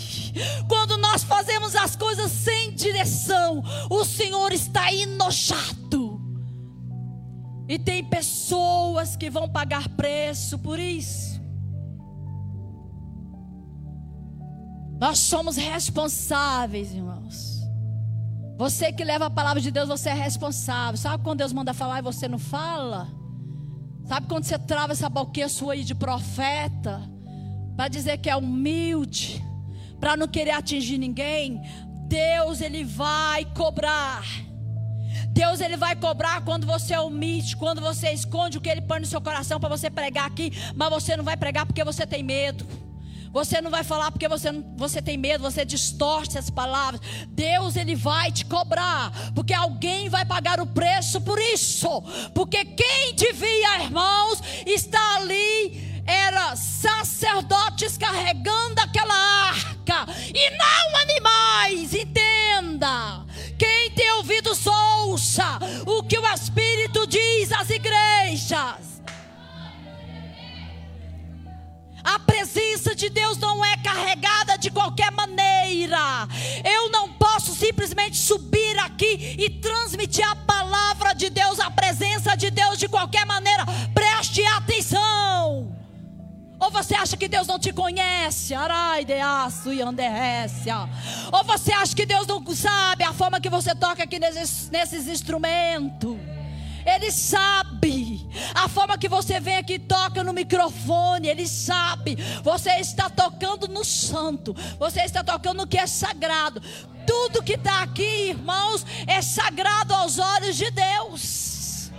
[0.68, 6.22] Quando nós fazemos as coisas sem direção, o Senhor está enojado.
[7.68, 11.42] E tem pessoas que vão pagar preço por isso.
[15.00, 17.57] Nós somos responsáveis, irmãos.
[18.58, 20.98] Você que leva a palavra de Deus, você é responsável.
[20.98, 23.08] Sabe quando Deus manda falar e você não fala?
[24.06, 27.02] Sabe quando você trava essa boquinha sua aí de profeta?
[27.76, 29.44] Para dizer que é humilde,
[30.00, 31.62] para não querer atingir ninguém?
[32.08, 34.24] Deus, Ele vai cobrar.
[35.30, 39.06] Deus ele vai cobrar quando você omite, quando você esconde o que ele põe no
[39.06, 42.66] seu coração para você pregar aqui, mas você não vai pregar porque você tem medo.
[43.32, 47.02] Você não vai falar porque você, você tem medo, você distorce as palavras.
[47.30, 52.02] Deus ele vai te cobrar, porque alguém vai pagar o preço por isso.
[52.34, 59.14] Porque quem devia, irmãos, estar ali era sacerdotes carregando aquela
[59.50, 61.94] arca e não animais.
[61.94, 63.26] Entenda.
[63.58, 64.52] Quem tem ouvido
[65.08, 68.97] ouça o que o Espírito diz às igrejas.
[72.08, 76.26] A presença de Deus não é carregada de qualquer maneira.
[76.64, 82.50] Eu não posso simplesmente subir aqui e transmitir a palavra de Deus, a presença de
[82.50, 83.66] Deus de qualquer maneira.
[83.94, 85.76] Preste atenção.
[86.58, 88.56] Ou você acha que Deus não te conhece?
[88.56, 90.90] Arai aço e anderrécia.
[91.30, 95.10] Ou você acha que Deus não sabe a forma que você toca aqui nesses, nesses
[95.10, 96.37] instrumentos?
[96.88, 101.28] Ele sabe a forma que você vem aqui toca no microfone.
[101.28, 102.16] Ele sabe.
[102.42, 104.56] Você está tocando no santo.
[104.80, 106.62] Você está tocando no que é sagrado.
[107.06, 111.92] Tudo que está aqui, irmãos, é sagrado aos olhos de Deus.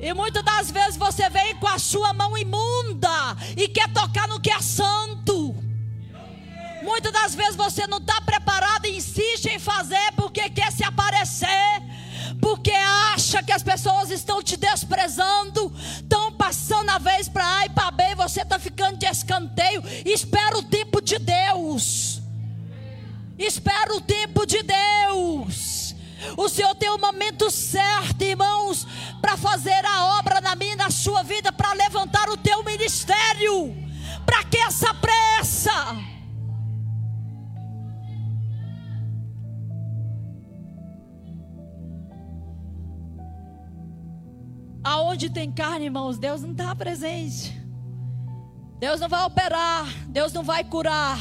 [0.00, 4.40] E muitas das vezes você vem com a sua mão imunda e quer tocar no
[4.40, 5.54] que é santo.
[6.82, 11.82] Muitas das vezes você não está preparado e insiste em fazer porque quer se aparecer,
[12.40, 12.72] porque
[13.14, 17.90] acha que as pessoas estão te desprezando, estão passando a vez para A e para
[17.90, 19.82] B, você está ficando de escanteio.
[20.04, 22.20] Espera o tempo de Deus.
[23.38, 25.94] Espera o tempo de Deus.
[26.36, 28.86] O Senhor tem o momento certo, irmãos,
[29.20, 33.76] para fazer a obra na minha na sua vida, para levantar o teu ministério.
[34.26, 36.17] Para que essa pressa?
[44.88, 47.54] Aonde tem carne, irmãos, Deus não está presente.
[48.78, 51.18] Deus não vai operar, Deus não vai curar.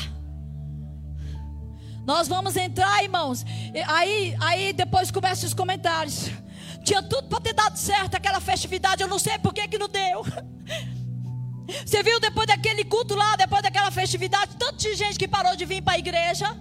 [2.06, 3.46] Nós vamos entrar, irmãos.
[3.88, 6.30] Aí, aí depois começam os comentários.
[6.82, 9.90] Tinha tudo para ter dado certo aquela festividade, eu não sei por que que não
[9.90, 10.24] deu.
[11.86, 15.66] Você viu depois daquele culto lá, depois daquela festividade, tanta de gente que parou de
[15.66, 16.56] vir para a igreja,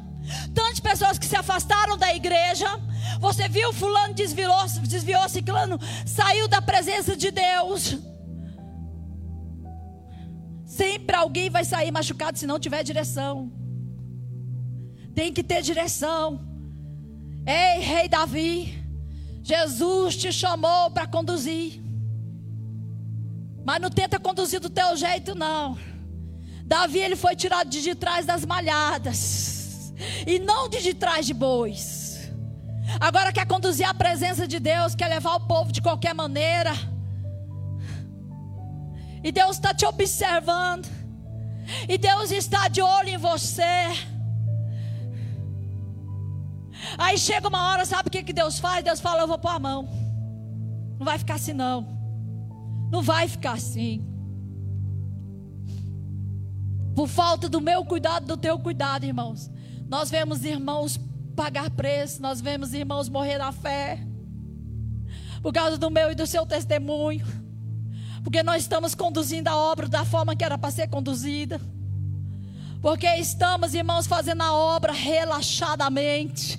[0.54, 2.66] tantas pessoas que se afastaram da igreja.
[3.20, 7.96] Você viu fulano desviou, desviou ciclano, saiu da presença de Deus.
[10.64, 13.50] Sempre alguém vai sair machucado se não tiver direção.
[15.14, 16.40] Tem que ter direção.
[17.46, 18.84] Ei, rei Davi,
[19.42, 21.80] Jesus te chamou para conduzir.
[23.64, 25.78] Mas não tenta conduzir do teu jeito, não.
[26.64, 29.55] Davi ele foi tirado de, trás das malhadas.
[30.26, 32.30] E não de, de trás de bois.
[33.00, 36.72] Agora quer conduzir a presença de Deus, quer levar o povo de qualquer maneira.
[39.22, 40.86] E Deus está te observando.
[41.88, 43.62] E Deus está de olho em você.
[46.96, 48.84] Aí chega uma hora, sabe o que, que Deus faz?
[48.84, 49.88] Deus fala: Eu vou pôr a mão.
[50.98, 51.86] Não vai ficar assim, não.
[52.90, 54.06] Não vai ficar assim.
[56.94, 59.50] Por falta do meu cuidado, do teu cuidado, irmãos.
[59.88, 60.98] Nós vemos irmãos
[61.36, 64.00] pagar preço, nós vemos irmãos morrer na fé.
[65.42, 67.24] Por causa do meu e do seu testemunho.
[68.24, 71.60] Porque nós estamos conduzindo a obra da forma que era para ser conduzida.
[72.82, 76.58] Porque estamos, irmãos, fazendo a obra relaxadamente.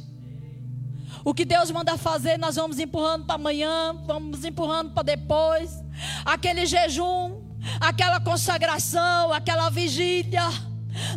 [1.25, 5.83] O que Deus manda fazer, nós vamos empurrando para amanhã, vamos empurrando para depois.
[6.23, 7.41] Aquele jejum,
[7.81, 10.43] aquela consagração, aquela vigília,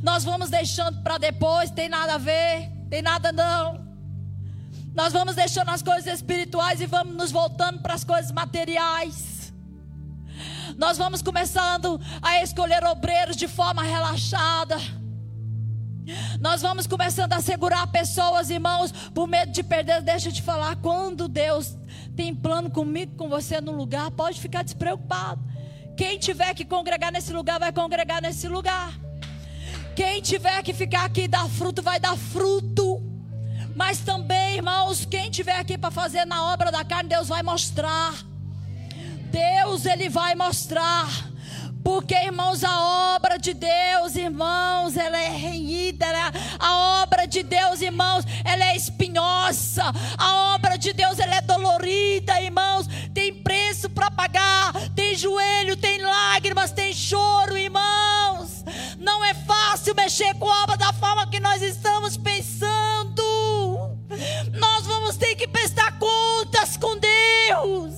[0.02, 3.88] Nós vamos deixando para depois, tem nada a ver, tem nada não.
[4.94, 9.52] Nós vamos deixando as coisas espirituais e vamos nos voltando para as coisas materiais.
[10.76, 14.76] Nós vamos começando a escolher obreiros de forma relaxada.
[16.40, 20.02] Nós vamos começando a segurar pessoas, irmãos, por medo de perder.
[20.02, 21.76] Deixa eu te falar, quando Deus
[22.16, 25.40] tem plano comigo, com você no lugar, pode ficar despreocupado.
[25.96, 28.92] Quem tiver que congregar nesse lugar, vai congregar nesse lugar.
[30.00, 33.02] Quem tiver que ficar aqui e dar fruto, vai dar fruto.
[33.76, 38.14] Mas também, irmãos, quem tiver aqui para fazer na obra da carne, Deus vai mostrar.
[39.30, 41.06] Deus, Ele vai mostrar.
[41.84, 46.06] Porque, irmãos, a obra de Deus, irmãos, ela é renhida.
[46.06, 49.84] ela é- a obra de Deus, irmãos, ela é espinhosa.
[50.16, 52.86] A obra de Deus, ela é dolorida, irmãos.
[53.12, 54.72] Tem preço para pagar.
[54.96, 58.39] Tem joelho, tem lágrimas, tem choro, irmãos.
[59.70, 63.22] Fácil mexer com a obra da forma que nós estamos pensando.
[64.58, 67.94] Nós vamos ter que prestar contas com Deus.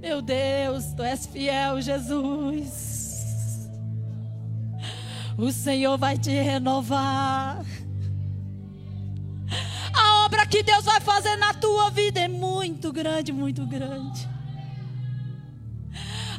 [0.00, 3.68] Meu Deus, tu és fiel, Jesus.
[5.36, 7.62] O Senhor vai te renovar.
[9.92, 14.32] A obra que Deus vai fazer na tua vida é muito grande, muito grande.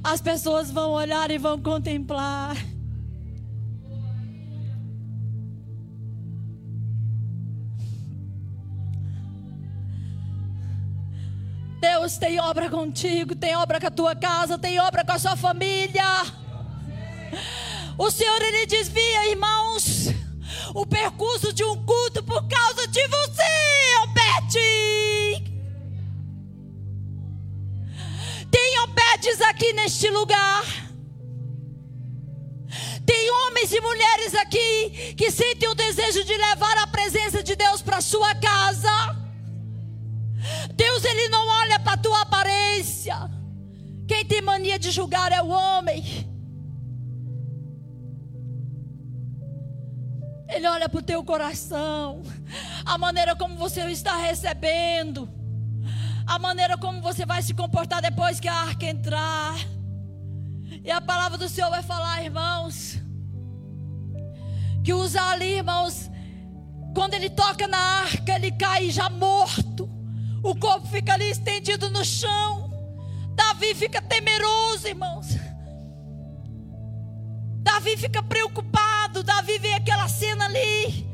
[0.05, 2.55] As pessoas vão olhar e vão contemplar.
[11.81, 15.35] Deus tem obra contigo, tem obra com a tua casa, tem obra com a sua
[15.35, 16.03] família.
[17.97, 20.09] O Senhor ele desvia, irmãos,
[20.75, 23.41] o percurso de um culto por causa de você,
[24.03, 25.54] Obed.
[28.55, 30.63] Tem Obedes aqui neste lugar.
[33.05, 37.81] Tem homens e mulheres aqui que sentem o desejo de levar a presença de Deus
[37.81, 38.95] para sua casa.
[40.73, 43.17] Deus ele não olha para tua aparência.
[44.07, 46.01] Quem tem mania de julgar é o homem.
[50.47, 52.23] Ele olha para o teu coração,
[52.85, 55.27] a maneira como você está recebendo,
[56.25, 59.55] a maneira como você vai se comportar depois que a arca entrar.
[60.83, 62.99] E a palavra do Senhor vai falar, irmãos,
[64.83, 66.09] que usa ali, irmãos,
[66.93, 69.89] quando ele toca na arca, ele cai já morto.
[70.43, 72.71] O corpo fica ali estendido no chão.
[73.35, 75.27] Davi fica temeroso, irmãos.
[77.61, 79.23] Davi fica preocupado.
[79.23, 81.05] Davi vê aquela cena ali.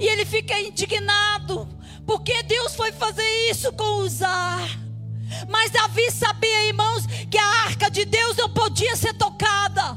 [0.00, 1.68] E ele fica indignado.
[2.08, 4.66] Porque Deus foi fazer isso com Uzar.
[5.46, 9.94] Mas Davi sabia, irmãos, que a arca de Deus não podia ser tocada.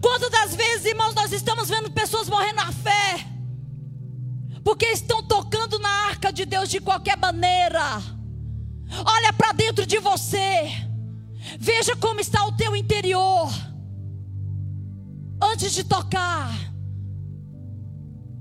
[0.00, 3.26] Quantas das vezes, irmãos, nós estamos vendo pessoas morrendo na fé?
[4.62, 8.00] Porque estão tocando na arca de Deus de qualquer maneira.
[9.04, 10.70] Olha para dentro de você.
[11.58, 13.50] Veja como está o teu interior.
[15.42, 16.48] Antes de tocar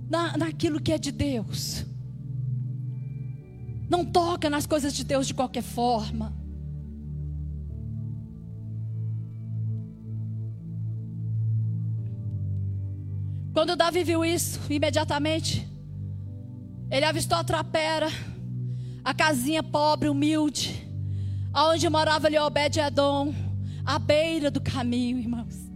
[0.08, 1.89] na, naquilo que é de Deus.
[3.90, 6.32] Não toca nas coisas de Deus de qualquer forma.
[13.52, 15.68] Quando Davi viu isso, imediatamente,
[16.92, 18.08] ele avistou a trapera,
[19.04, 20.88] a casinha pobre, humilde,
[21.52, 23.34] aonde morava ali Obed-Edom,
[23.84, 25.68] à beira do caminho, irmãos.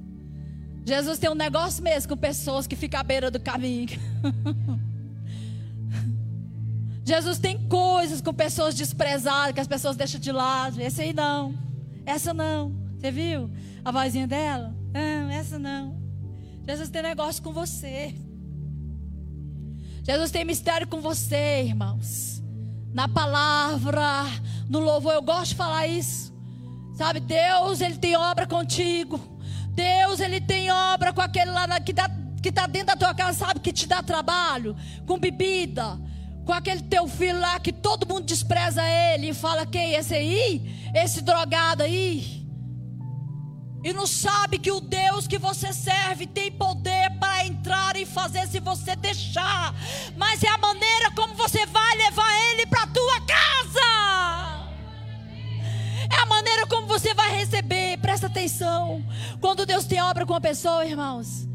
[0.86, 3.90] Jesus tem um negócio mesmo com pessoas que ficam à beira do caminho.
[7.06, 10.82] Jesus tem coisas com pessoas desprezadas que as pessoas deixam de lado.
[10.82, 11.54] Esse aí não.
[12.06, 12.74] Essa não.
[12.98, 13.50] Você viu
[13.84, 14.74] a vozinha dela?
[14.94, 16.02] Não, essa não.
[16.66, 18.16] Jesus tem negócio com você.
[20.04, 22.42] Jesus tem mistério com você, irmãos.
[22.94, 24.26] Na palavra,
[24.70, 26.34] no louvor, eu gosto de falar isso.
[26.96, 29.20] Sabe, Deus, Ele tem obra contigo.
[29.70, 32.10] Deus, Ele tem obra com aquele lá que, dá,
[32.42, 34.76] que tá dentro da tua casa, sabe, que te dá trabalho,
[35.06, 36.00] com bebida.
[36.46, 39.94] Com aquele teu filho lá que todo mundo despreza ele e fala: quem?
[39.94, 40.92] Esse aí?
[40.94, 42.44] Esse drogado aí?
[43.84, 48.48] E não sabe que o Deus que você serve tem poder para entrar e fazer
[48.48, 49.76] se você deixar.
[50.16, 54.64] Mas é a maneira como você vai levar ele para tua casa.
[56.10, 57.98] É a maneira como você vai receber.
[57.98, 59.04] Presta atenção.
[59.42, 61.53] Quando Deus tem obra com a pessoa, irmãos.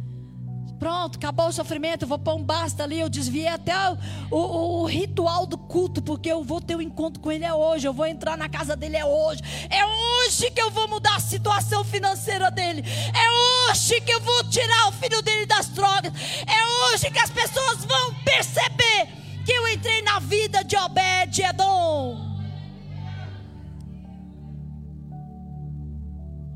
[0.78, 2.02] Pronto, acabou o sofrimento.
[2.02, 3.00] Eu vou pôr um basta ali.
[3.00, 3.98] Eu desviei até o,
[4.30, 7.86] o, o ritual do culto, porque eu vou ter um encontro com ele é hoje,
[7.86, 9.42] eu vou entrar na casa dele é hoje.
[9.68, 12.84] É hoje que eu vou mudar a situação financeira dele.
[12.86, 16.12] É hoje que eu vou tirar o filho dele das drogas.
[16.46, 19.09] É hoje que as pessoas vão perceber
[19.44, 22.28] que eu entrei na vida de Obed Edom.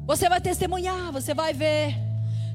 [0.06, 2.11] Você vai testemunhar, você vai ver.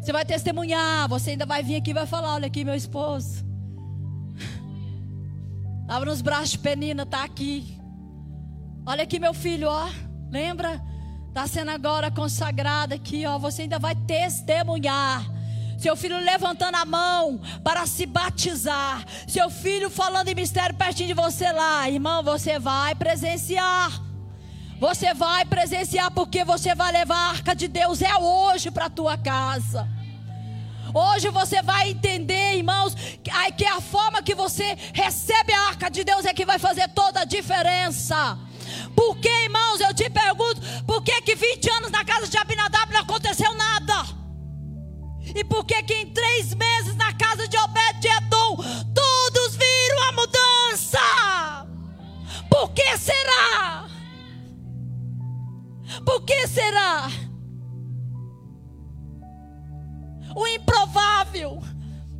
[0.07, 3.45] Você vai testemunhar, você ainda vai vir aqui e vai falar: olha aqui, meu esposo.
[5.81, 7.77] Estava nos braços Penina, tá aqui.
[8.85, 9.89] Olha aqui, meu filho, ó.
[10.31, 10.81] Lembra?
[11.27, 13.37] Está sendo agora consagrado aqui, ó.
[13.37, 15.29] Você ainda vai testemunhar.
[15.77, 19.03] Seu filho levantando a mão para se batizar.
[19.27, 21.89] Seu filho falando em mistério pertinho de você lá.
[21.89, 23.91] Irmão, você vai presenciar.
[24.79, 28.89] Você vai presenciar porque você vai levar a arca de Deus é hoje para a
[28.89, 29.96] tua casa.
[30.93, 32.95] Hoje você vai entender, irmãos,
[33.57, 37.21] que a forma que você recebe a arca de Deus é que vai fazer toda
[37.21, 38.37] a diferença.
[38.95, 42.91] Por que, irmãos, eu te pergunto, por que que 20 anos na casa de Abinadab
[42.91, 44.17] não aconteceu nada?
[45.35, 48.57] E por que que em três meses na casa de Obed-Edom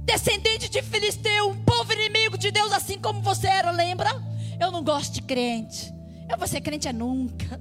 [0.07, 4.09] descendente de Filisteu, um povo inimigo de Deus, assim como você era, lembra?
[4.57, 5.93] Eu não gosto de crente.
[6.29, 7.59] Eu vou ser crente é nunca.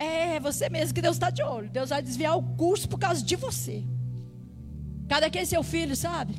[0.00, 1.70] É você mesmo que Deus está de olho.
[1.70, 3.84] Deus vai desviar o curso por causa de você.
[5.08, 6.34] Cada quem é seu filho, sabe?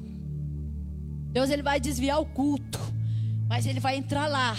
[1.32, 2.80] Deus ele vai desviar o culto,
[3.48, 4.54] mas ele vai entrar lá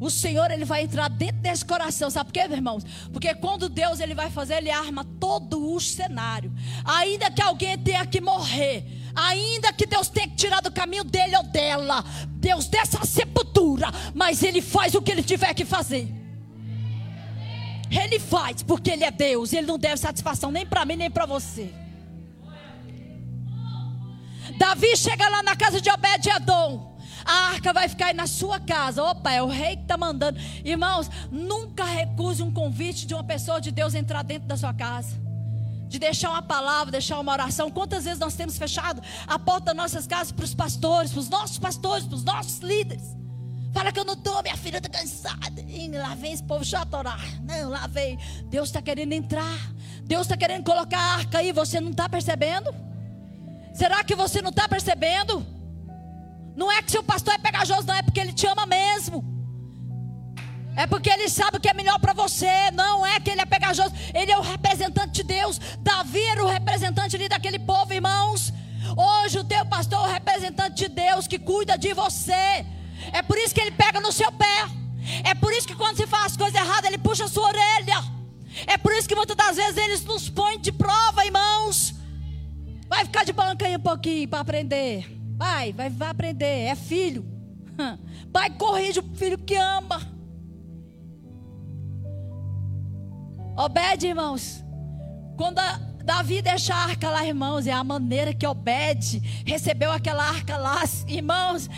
[0.00, 2.84] o Senhor ele vai entrar dentro desse coração, sabe por quê, irmãos?
[3.12, 6.52] Porque quando Deus ele vai fazer, ele arma todo o cenário.
[6.84, 8.84] Ainda que alguém tenha que morrer,
[9.18, 14.42] ainda que Deus tenha que tirar do caminho dele ou dela, Deus dessa sepultura, mas
[14.42, 16.12] ele faz o que ele tiver que fazer.
[17.90, 21.26] Ele faz porque ele é Deus, ele não deve satisfação nem para mim nem para
[21.26, 21.72] você.
[24.58, 26.88] Davi chega lá na casa de Obed-edom
[27.28, 29.04] a arca vai ficar aí na sua casa.
[29.04, 30.40] Opa, é o rei que está mandando.
[30.64, 35.27] Irmãos, nunca recuse um convite de uma pessoa de Deus entrar dentro da sua casa.
[35.88, 37.70] De deixar uma palavra, deixar uma oração.
[37.70, 41.28] Quantas vezes nós temos fechado a porta das nossas casas para os pastores, para os
[41.28, 43.16] nossos pastores, para os nossos líderes?
[43.72, 45.60] Fala que eu não estou, minha filha está cansada.
[45.60, 47.20] E lá vem esse povo chato orar.
[47.42, 48.18] Não, lá vem.
[48.44, 49.58] Deus está querendo entrar.
[50.04, 51.52] Deus está querendo colocar a arca aí.
[51.52, 52.74] Você não está percebendo?
[53.72, 55.46] Será que você não está percebendo?
[56.56, 59.37] Não é que seu pastor é pegajoso, não, é porque ele te ama mesmo.
[60.78, 62.70] É porque ele sabe o que é melhor para você.
[62.72, 63.92] Não é que ele é pegajoso.
[64.14, 65.58] Ele é o representante de Deus.
[65.80, 68.52] Davi era o representante ali daquele povo, irmãos.
[68.96, 72.64] Hoje o teu pastor é o representante de Deus que cuida de você.
[73.12, 74.68] É por isso que ele pega no seu pé.
[75.24, 78.00] É por isso que quando se faz coisa errada, ele puxa a sua orelha.
[78.64, 81.92] É por isso que muitas das vezes eles nos põem de prova, irmãos.
[82.88, 85.08] Vai ficar de banca aí um pouquinho para aprender.
[85.36, 86.66] Vai, vai, vai aprender.
[86.66, 87.26] É filho.
[88.32, 90.17] Pai, corrige o filho que ama.
[93.58, 94.64] Obede, irmãos.
[95.36, 95.60] Quando
[96.04, 100.84] Davi deixa a arca lá, irmãos, é a maneira que Obed recebeu aquela arca lá,
[101.08, 101.68] irmãos,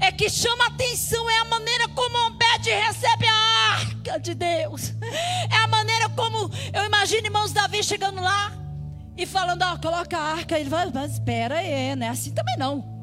[0.00, 4.94] é que chama atenção, é a maneira como Obed recebe a arca de Deus.
[5.50, 8.50] É a maneira como, eu imagino, irmãos, Davi chegando lá
[9.14, 10.58] e falando, ó, coloca a arca.
[10.58, 12.95] Ele vai, mas espera aí, não é assim também não.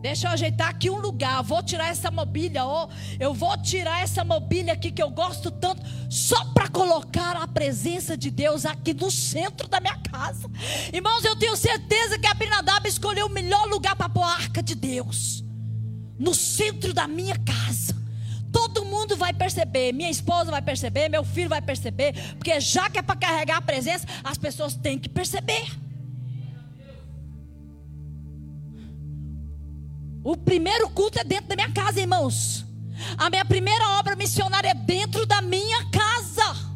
[0.00, 1.42] Deixa eu ajeitar aqui um lugar.
[1.42, 2.64] Vou tirar essa mobília.
[2.64, 5.82] Oh, eu vou tirar essa mobília aqui que eu gosto tanto.
[6.08, 10.48] Só para colocar a presença de Deus aqui no centro da minha casa.
[10.92, 14.74] Irmãos, eu tenho certeza que Abinadab escolheu o melhor lugar para pôr a arca de
[14.74, 15.44] Deus.
[16.18, 17.94] No centro da minha casa.
[18.50, 19.92] Todo mundo vai perceber.
[19.92, 21.08] Minha esposa vai perceber.
[21.10, 22.14] Meu filho vai perceber.
[22.36, 25.70] Porque já que é para carregar a presença, as pessoas têm que perceber.
[30.22, 32.64] O primeiro culto é dentro da minha casa, irmãos.
[33.16, 36.70] A minha primeira obra missionária é dentro da minha casa.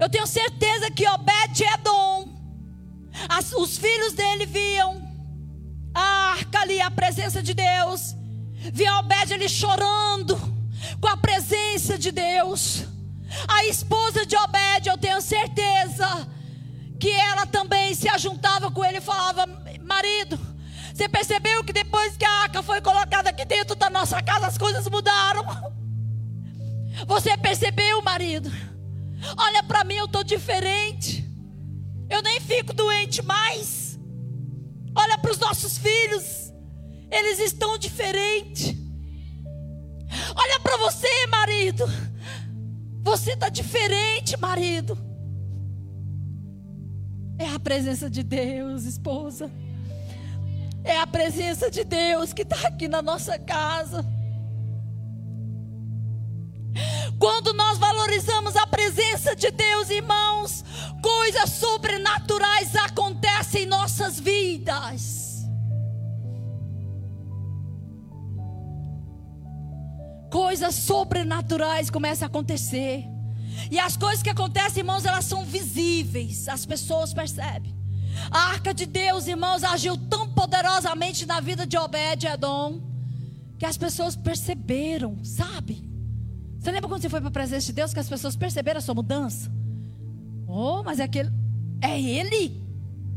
[0.00, 2.28] Eu tenho certeza que Obed Edom,
[3.28, 5.02] as, os filhos dele viam
[5.94, 8.16] a arca ali, a presença de Deus.
[8.72, 10.36] Via Obed ele chorando
[10.98, 12.84] com a presença de Deus.
[13.46, 16.26] A esposa de Obed, eu tenho certeza
[17.02, 19.44] que ela também se ajuntava com ele e falava:
[19.82, 20.38] Marido,
[20.94, 24.56] você percebeu que depois que a arca foi colocada aqui dentro da nossa casa, as
[24.56, 25.44] coisas mudaram?
[27.08, 28.48] Você percebeu, marido?
[29.36, 31.28] Olha para mim, eu estou diferente.
[32.08, 33.98] Eu nem fico doente mais.
[34.94, 36.52] Olha para os nossos filhos,
[37.10, 38.76] eles estão diferentes.
[40.36, 41.84] Olha para você, marido,
[43.02, 45.11] você está diferente, marido.
[47.62, 49.50] Presença de Deus, esposa.
[50.84, 54.04] É a presença de Deus que está aqui na nossa casa.
[57.18, 60.64] Quando nós valorizamos a presença de Deus, irmãos,
[61.00, 65.46] coisas sobrenaturais acontecem em nossas vidas.
[70.32, 73.11] Coisas sobrenaturais começam a acontecer.
[73.70, 77.74] E as coisas que acontecem, irmãos, elas são visíveis, as pessoas percebem.
[78.30, 82.80] A arca de Deus, irmãos, agiu tão poderosamente na vida de Obed-Edom
[83.58, 85.88] que as pessoas perceberam, sabe?
[86.58, 88.80] Você lembra quando você foi para a presença de Deus que as pessoas perceberam a
[88.80, 89.50] sua mudança?
[90.46, 91.30] Oh, mas é aquele.
[91.80, 92.62] É ele?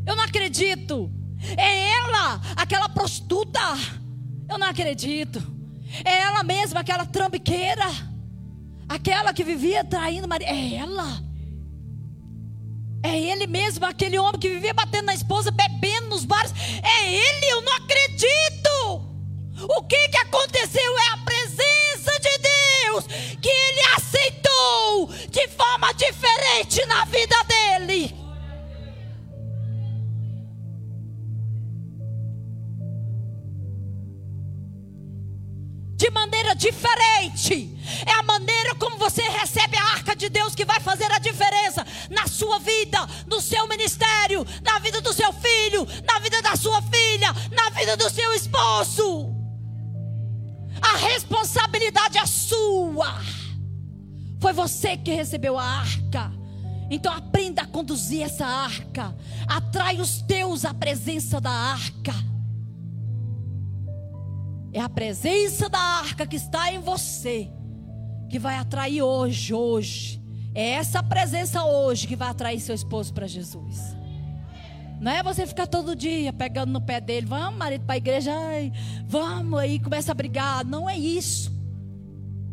[0.06, 1.12] Eu não acredito.
[1.58, 3.60] É ela, aquela prostituta.
[4.50, 5.42] Eu não acredito.
[6.04, 7.86] É ela mesma, aquela trambiqueira.
[8.88, 10.48] Aquela que vivia traindo Maria.
[10.48, 11.24] É ela.
[13.04, 16.52] É ele mesmo, aquele homem que vivia batendo na esposa, bebendo nos bares.
[16.82, 19.16] É ele, eu não acredito.
[19.78, 23.08] O que, que aconteceu é a presença de Deus
[23.42, 27.45] que ele aceitou de forma diferente na vida
[36.06, 37.76] de maneira diferente.
[38.06, 41.84] É a maneira como você recebe a arca de Deus que vai fazer a diferença
[42.12, 46.80] na sua vida, no seu ministério, na vida do seu filho, na vida da sua
[46.84, 49.34] filha, na vida do seu esposo.
[50.80, 53.20] A responsabilidade é sua.
[54.40, 56.32] Foi você que recebeu a arca.
[56.88, 59.18] Então aprenda a conduzir essa arca.
[59.48, 62.14] Atrai os teus à presença da arca.
[64.76, 67.50] É a presença da arca que está em você
[68.30, 70.22] que vai atrair hoje, hoje.
[70.54, 73.96] É essa presença hoje que vai atrair seu esposo para Jesus.
[75.00, 78.34] Não é você ficar todo dia pegando no pé dele, vamos, marido, para a igreja,
[78.36, 78.74] ai,
[79.08, 80.66] vamos aí, começa a brigar.
[80.66, 81.54] Não é isso.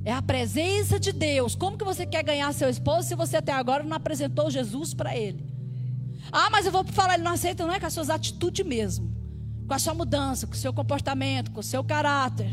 [0.05, 1.57] É a presença de Deus.
[1.57, 5.17] Como que você quer ganhar seu esposo se você até agora não apresentou Jesus para
[5.17, 5.45] ele?
[6.31, 9.22] Ah, mas eu vou falar, ele não aceita, não é com as suas atitudes mesmo
[9.67, 12.53] com a sua mudança, com o seu comportamento, com o seu caráter.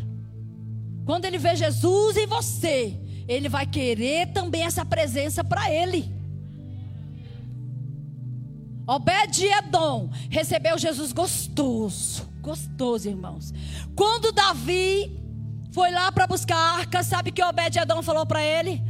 [1.05, 6.19] Quando ele vê Jesus em você, ele vai querer também essa presença para ele.
[8.87, 13.53] Obed-Edom recebeu Jesus gostoso, gostoso, irmãos.
[13.95, 15.19] Quando Davi
[15.71, 18.81] foi lá para buscar a arca, sabe que Obed-Edom falou para ele?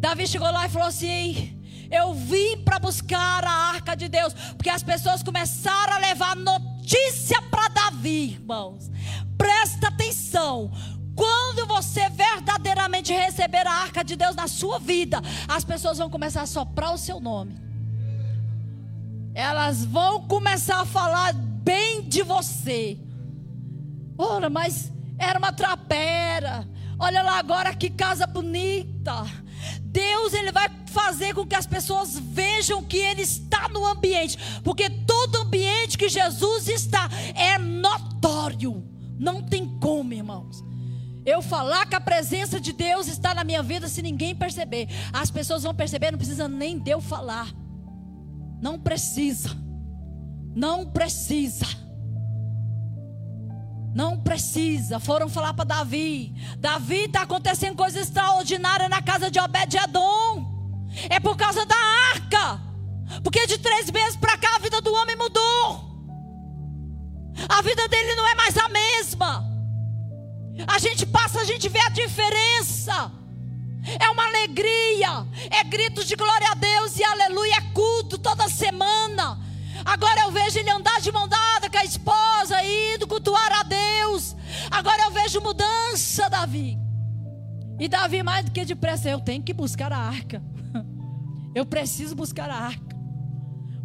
[0.00, 1.56] Davi chegou lá e falou assim:
[1.88, 6.34] Eu vim para buscar a arca de Deus, porque as pessoas começaram a levar
[6.88, 8.90] notícia para Davi, irmãos.
[9.36, 10.70] Presta atenção.
[11.14, 16.42] Quando você verdadeiramente receber a arca de Deus na sua vida, as pessoas vão começar
[16.42, 17.60] a soprar o seu nome.
[19.34, 22.98] Elas vão começar a falar bem de você.
[24.16, 26.66] Ora, mas era uma trapera.
[26.98, 29.26] Olha lá agora que casa bonita.
[29.82, 34.88] Deus ele vai fazer com que as pessoas vejam que ele está no ambiente, porque
[34.88, 38.84] todo ambiente que Jesus está é notório.
[39.18, 40.62] Não tem como, irmãos.
[41.24, 44.88] Eu falar que a presença de Deus está na minha vida se ninguém perceber.
[45.12, 47.52] As pessoas vão perceber, não precisa nem de eu falar.
[48.62, 49.50] Não precisa.
[50.54, 51.66] Não precisa.
[53.98, 55.00] Não precisa.
[55.00, 56.32] Foram falar para Davi.
[56.58, 60.46] Davi está acontecendo coisa extraordinária na casa de Obed-Edom.
[61.10, 61.74] É por causa da
[62.14, 62.60] arca.
[63.24, 65.66] Porque de três meses para cá a vida do homem mudou.
[67.48, 69.44] A vida dele não é mais a mesma.
[70.68, 73.10] A gente passa, a gente vê a diferença.
[73.98, 79.47] É uma alegria, é gritos de glória a Deus e aleluia, é culto toda semana.
[79.84, 84.36] Agora eu vejo ele andar de mão dada com a esposa, indo cultuar a Deus.
[84.70, 86.78] Agora eu vejo mudança, Davi.
[87.78, 90.42] E Davi, mais do que depressa, eu tenho que buscar a arca.
[91.54, 92.96] Eu preciso buscar a arca.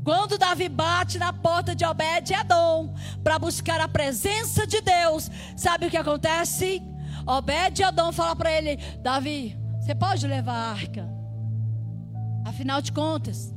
[0.03, 2.93] Quando Davi bate na porta de Obed-Edom
[3.23, 6.81] para buscar a presença de Deus, sabe o que acontece?
[7.25, 11.09] Obed-Edom fala para ele: Davi, você pode levar a arca.
[12.45, 13.53] Afinal de contas,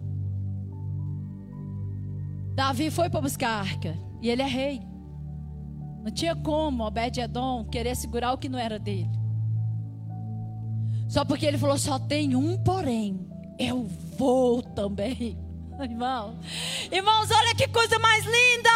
[2.56, 4.80] Davi foi para buscar a arca e ele é rei.
[6.02, 9.10] Não tinha como Obed-Edom querer segurar o que não era dele.
[11.06, 13.28] Só porque ele falou: só tem um, porém,
[13.58, 15.38] eu vou também.
[15.78, 16.40] Irmão,
[16.90, 18.70] irmãos, olha que coisa mais linda.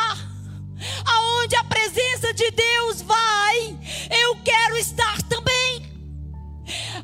[1.06, 3.78] Aonde a presença de Deus vai,
[4.10, 5.88] eu quero estar também.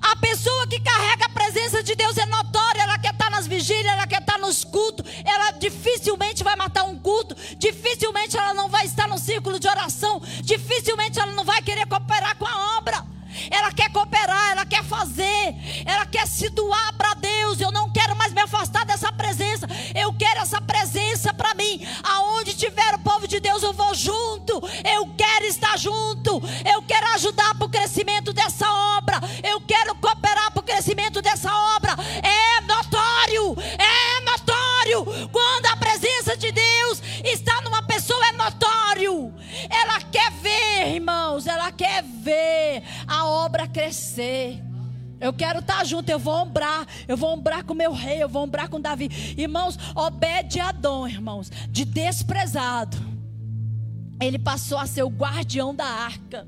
[0.02, 2.98] A pessoa que carrega a presença de Deus é notória, ela
[3.36, 8.54] nas vigílias, ela quer estar nos cultos, ela dificilmente vai matar um culto, dificilmente ela
[8.54, 12.78] não vai estar no círculo de oração, dificilmente ela não vai querer cooperar com a
[12.78, 13.04] obra.
[13.50, 15.54] Ela quer cooperar, ela quer fazer,
[15.84, 17.60] ela quer se doar para Deus.
[17.60, 19.66] Eu não quero mais me afastar dessa presença.
[19.94, 21.86] Eu quero essa presença para mim.
[22.02, 24.54] Aonde tiver o povo de Deus, eu vou junto.
[24.84, 26.42] Eu quero estar junto.
[26.64, 28.66] Eu quero ajudar para o crescimento dessa
[28.98, 29.20] obra.
[29.42, 31.85] Eu quero cooperar para o crescimento dessa obra.
[33.26, 35.28] Notório, é notório.
[35.32, 39.34] Quando a presença de Deus está numa pessoa, é notório.
[39.68, 44.62] Ela quer ver, irmãos, ela quer ver a obra crescer.
[45.20, 48.44] Eu quero estar junto, eu vou ombrar, eu vou ombrar com meu rei, eu vou
[48.44, 49.34] ombrar com Davi.
[49.36, 52.96] Irmãos, Obed Adão, irmãos, de desprezado,
[54.20, 56.46] ele passou a ser o guardião da arca.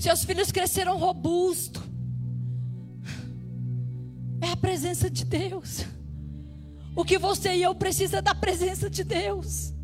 [0.00, 1.95] Seus filhos cresceram robustos.
[4.40, 5.84] É a presença de Deus.
[6.94, 9.76] O que você e eu precisa é da presença de Deus.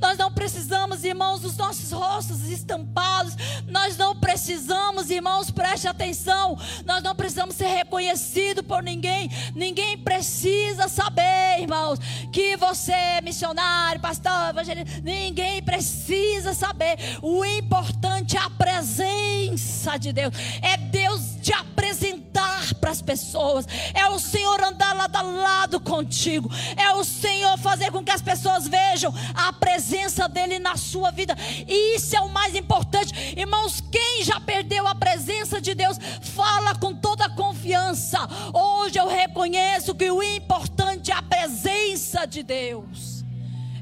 [0.00, 3.34] Nós não precisamos, irmãos, dos nossos rostos estampados.
[3.68, 6.56] Nós não precisamos, irmãos, preste atenção.
[6.86, 9.30] Nós não precisamos ser reconhecidos por ninguém.
[9.54, 11.98] Ninguém precisa saber, irmãos,
[12.32, 15.00] que você é missionário, pastor, evangelista.
[15.02, 16.96] Ninguém precisa saber.
[17.20, 20.34] O importante é a presença de Deus.
[20.62, 23.66] É Deus te apresentar para as pessoas.
[23.94, 26.50] É o Senhor andar lado a lado contigo.
[26.76, 31.34] É o Senhor fazer com que as pessoas vejam a presença dele na sua vida.
[31.66, 33.14] E isso é o mais importante.
[33.34, 38.18] Irmãos, quem já perdeu a presença de Deus, fala com toda confiança.
[38.52, 43.13] Hoje eu reconheço que o importante é a presença de Deus.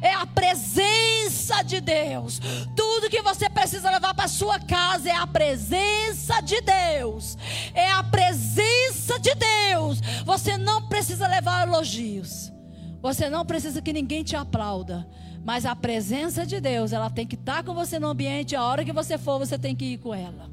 [0.02, 2.40] É a presença de Deus.
[2.76, 7.38] Tudo que você precisa levar para sua casa é a presença de Deus.
[7.72, 10.00] É a presença de Deus.
[10.24, 12.52] Você não precisa levar elogios.
[13.00, 15.08] Você não precisa que ninguém te aplauda.
[15.44, 18.56] Mas a presença de Deus, ela tem que estar com você no ambiente.
[18.56, 20.50] A hora que você for, você tem que ir com ela.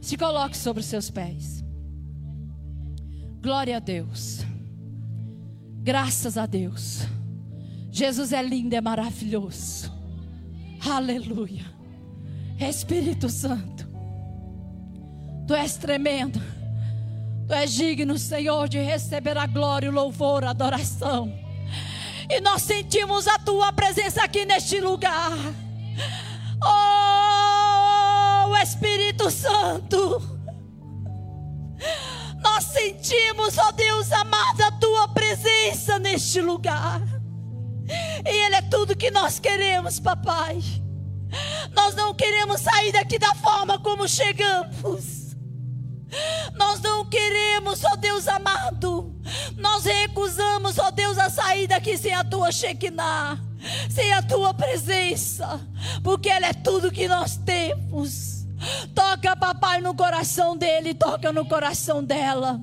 [0.00, 1.62] Se coloque sobre os seus pés.
[3.42, 4.40] Glória a Deus.
[5.82, 7.06] Graças a Deus.
[7.98, 9.92] Jesus é lindo, é maravilhoso.
[10.88, 11.64] Aleluia.
[12.56, 13.88] Espírito Santo.
[15.48, 16.40] Tu és tremendo.
[17.48, 21.36] Tu és digno, Senhor, de receber a glória, o louvor, a adoração.
[22.30, 25.32] E nós sentimos a tua presença aqui neste lugar.
[26.62, 30.38] Oh, Espírito Santo.
[32.44, 37.17] Nós sentimos, ó Deus amado, a tua presença neste lugar.
[37.88, 40.60] E Ele é tudo que nós queremos, papai.
[41.72, 45.18] Nós não queremos sair daqui da forma como chegamos.
[46.54, 49.14] Nós não queremos, ó Deus amado.
[49.56, 53.38] Nós recusamos, ó Deus, a sair daqui sem a tua Shekinah,
[53.90, 55.60] sem a tua presença,
[56.02, 58.46] porque ela é tudo que nós temos.
[58.94, 62.60] Toca, papai, no coração dele, toca no coração dela.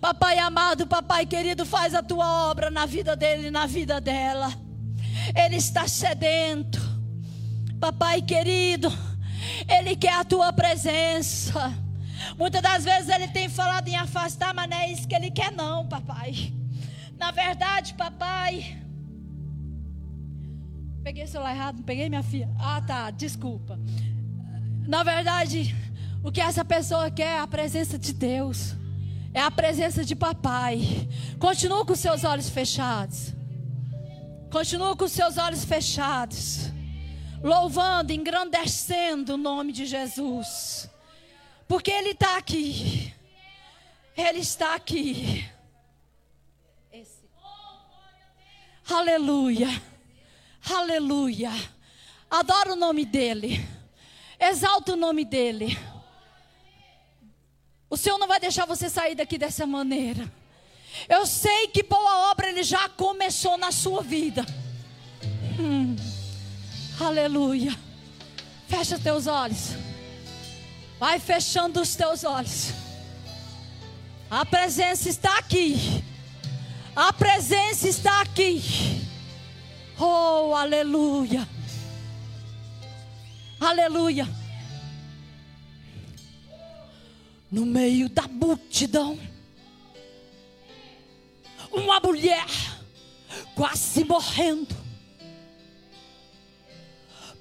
[0.00, 4.52] Papai amado, papai querido, faz a tua obra na vida dele, na vida dela.
[5.34, 6.80] Ele está sedento.
[7.80, 8.90] Papai querido,
[9.68, 11.72] ele quer a tua presença.
[12.38, 15.52] Muitas das vezes ele tem falado em afastar, mas não é isso que ele quer,
[15.52, 16.52] não, papai.
[17.18, 18.78] Na verdade, papai.
[21.02, 22.48] Peguei o celular errado, não peguei minha filha.
[22.58, 23.78] Ah, tá, desculpa.
[24.86, 25.74] Na verdade,
[26.22, 28.74] o que essa pessoa quer é a presença de Deus.
[29.36, 30.80] É a presença de papai.
[31.38, 33.34] Continua com seus olhos fechados.
[34.50, 36.70] Continua com seus olhos fechados.
[37.42, 40.88] Louvando, engrandecendo o nome de Jesus.
[41.68, 43.12] Porque Ele está aqui.
[44.16, 45.46] Ele está aqui.
[46.90, 47.28] Esse.
[48.88, 49.68] Aleluia.
[50.66, 51.52] Aleluia.
[52.30, 53.62] Adoro o nome dEle.
[54.40, 55.78] Exalta o nome dEle.
[57.88, 60.30] O Senhor não vai deixar você sair daqui dessa maneira.
[61.08, 64.44] Eu sei que boa obra Ele já começou na sua vida.
[65.58, 65.94] Hum.
[66.98, 67.76] Aleluia.
[68.68, 69.70] Fecha teus olhos.
[70.98, 72.72] Vai fechando os teus olhos.
[74.30, 76.02] A presença está aqui.
[76.94, 78.62] A presença está aqui.
[79.98, 81.46] Oh, aleluia.
[83.60, 84.26] Aleluia.
[87.50, 89.18] No meio da multidão,
[91.72, 92.46] uma mulher
[93.54, 94.86] quase morrendo.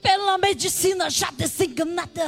[0.05, 2.27] pela medicina já desenganada.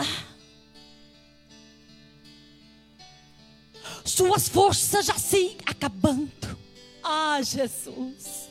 [4.04, 6.58] Suas forças já se acabando.
[7.04, 8.50] Ah, Jesus.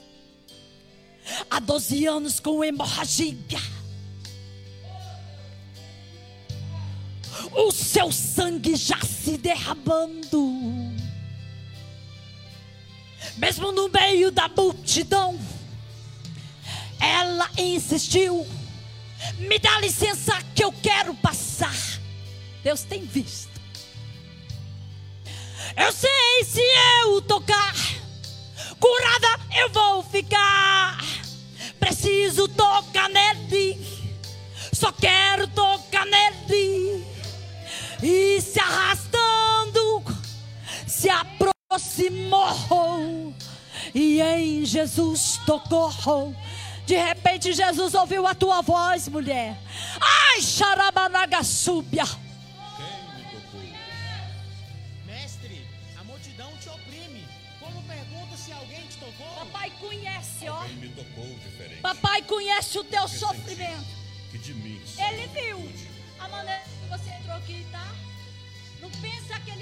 [1.50, 3.58] Há 12 anos com hemorragia.
[7.52, 10.52] O seu sangue já se derramando.
[13.36, 15.38] Mesmo no meio da multidão,
[17.00, 18.46] ela insistiu.
[19.38, 21.74] Me dá licença que eu quero passar.
[22.62, 23.56] Deus tem visto.
[25.76, 26.60] Eu sei se
[27.02, 27.74] eu tocar,
[28.80, 30.98] curada eu vou ficar.
[31.78, 33.78] Preciso tocar nele,
[34.72, 37.04] só quero tocar nele.
[38.02, 40.04] E se arrastando,
[40.86, 42.54] se aproximou
[43.94, 46.34] e em Jesus tocou.
[46.84, 49.56] De repente Jesus ouviu a tua voz, mulher.
[50.00, 52.04] Ai, xarabanagaçúbia.
[55.04, 55.66] Mestre,
[55.98, 57.26] a multidão te oprime.
[57.58, 59.26] Como pergunta se alguém te tocou?
[59.46, 60.64] Papai conhece, ó.
[60.64, 61.80] Ele me tocou diferente.
[61.80, 63.96] Papai conhece o teu sofrimento.
[64.30, 65.55] Que de mim Ele viu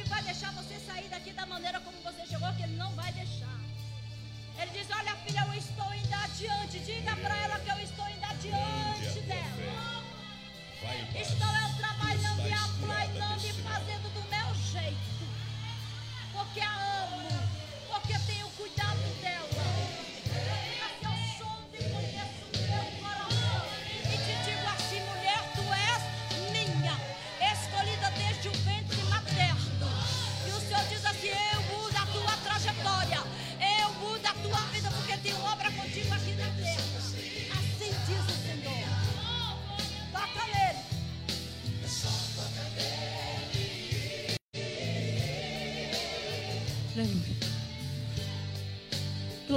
[0.05, 3.11] ele vai deixar você sair daqui da maneira como você chegou, que ele não vai
[3.13, 3.59] deixar.
[4.59, 6.79] Ele diz: Olha, filha, eu estou indo adiante.
[6.81, 10.05] Diga para ela que eu estou indo adiante dela.
[10.83, 11.31] em paz.
[11.31, 15.25] Estou eu trabalhando e curada e fazendo do meu jeito.
[16.33, 17.24] Porque a amo.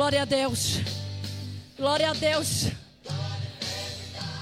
[0.08, 0.80] Glória a Deus.
[1.78, 2.68] Glória a Deus.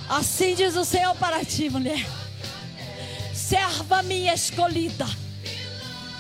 [0.08, 2.06] Assim diz o Senhor para ti, mulher.
[3.34, 5.08] Serva minha escolhida.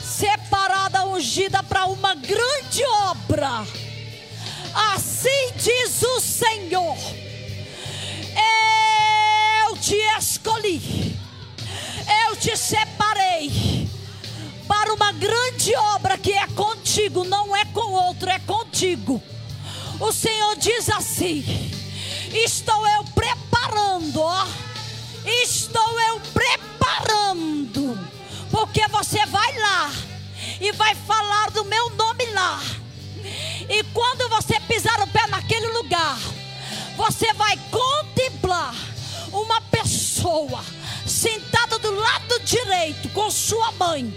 [0.01, 3.67] Separada, ungida para uma grande obra.
[4.95, 6.97] Assim diz o Senhor.
[9.67, 11.15] Eu te escolhi.
[12.27, 13.87] Eu te separei
[14.67, 19.21] para uma grande obra que é contigo, não é com outro, é contigo.
[19.99, 21.43] O Senhor diz assim:
[22.33, 24.47] Estou eu preparando, ó.
[25.25, 27.97] Estou eu preparando,
[28.51, 29.91] porque você vai lá
[30.61, 32.61] e vai falar do meu nome lá.
[33.67, 36.19] E quando você pisar o pé naquele lugar,
[36.95, 38.75] você vai contemplar
[39.31, 40.63] uma pessoa
[41.07, 44.13] sentada do lado direito com sua mãe.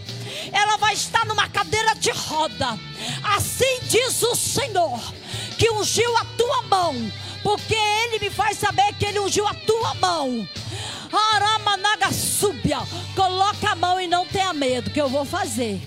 [0.52, 2.78] Ela vai estar numa cadeira de roda.
[3.22, 5.00] Assim diz o Senhor,
[5.58, 6.94] que ungiu a tua mão,
[7.42, 10.48] porque ele me faz saber que ele ungiu a tua mão.
[11.34, 12.78] Aramanaga súbia,
[13.16, 15.80] coloca a mão e não tenha medo, que eu vou fazer.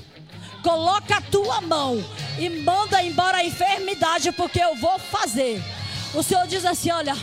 [0.62, 2.04] Coloca a tua mão
[2.38, 5.64] e manda embora a enfermidade, porque eu vou fazer.
[6.14, 7.16] O Senhor diz assim: Olha,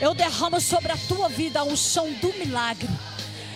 [0.00, 2.88] eu derramo sobre a tua vida a unção do milagre,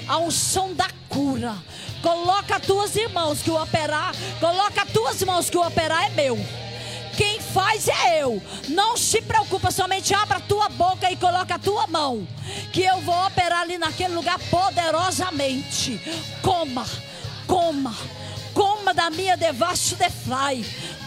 [0.07, 1.55] a unção da cura.
[2.01, 6.11] Coloca as tuas mãos que o operar, coloca as tuas mãos que o operar é
[6.11, 6.39] meu.
[7.17, 8.43] Quem faz é eu.
[8.69, 12.27] Não se preocupa, somente abra a tua boca e coloca a tua mão,
[12.73, 16.01] que eu vou operar ali naquele lugar poderosamente.
[16.43, 16.87] Coma,
[17.47, 17.95] coma,
[18.53, 20.65] coma da minha devasso de fly.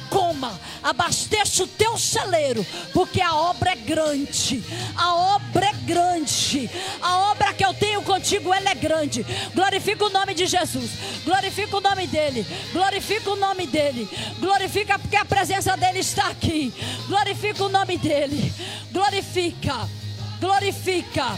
[0.09, 4.63] Coma, abasteça o teu celeiro, porque a obra é grande.
[4.95, 6.69] A obra é grande.
[7.01, 9.25] A obra que eu tenho contigo, ela é grande.
[9.53, 10.91] Glorifica o nome de Jesus.
[11.25, 12.45] Glorifica o nome dele.
[12.71, 14.09] Glorifica o nome dele.
[14.39, 16.73] Glorifica porque a presença dele está aqui.
[17.07, 18.53] Glorifica o nome dele.
[18.91, 19.89] Glorifica.
[20.39, 21.37] Glorifica.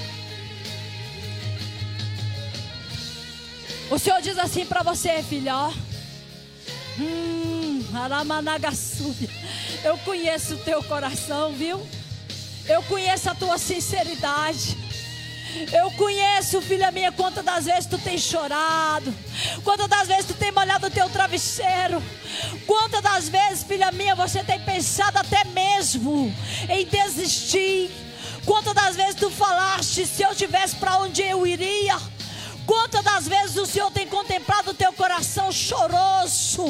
[3.90, 5.72] O Senhor diz assim para você, filha, ó.
[7.00, 7.59] Hum.
[9.84, 11.86] Eu conheço o teu coração, viu?
[12.68, 14.78] Eu conheço a tua sinceridade.
[15.74, 19.11] Eu conheço, filha minha, quantas das vezes tu tem chorado,
[19.64, 22.03] quantas das vezes tu tem molhado o teu travesseiro,
[22.68, 26.32] quantas das vezes, filha minha, você tem pensado até mesmo
[26.70, 27.90] em desistir,
[28.45, 31.98] quantas das vezes tu falaste, se eu tivesse para onde eu iria,
[32.70, 36.66] Quantas das vezes o Senhor tem contemplado o teu coração choroso?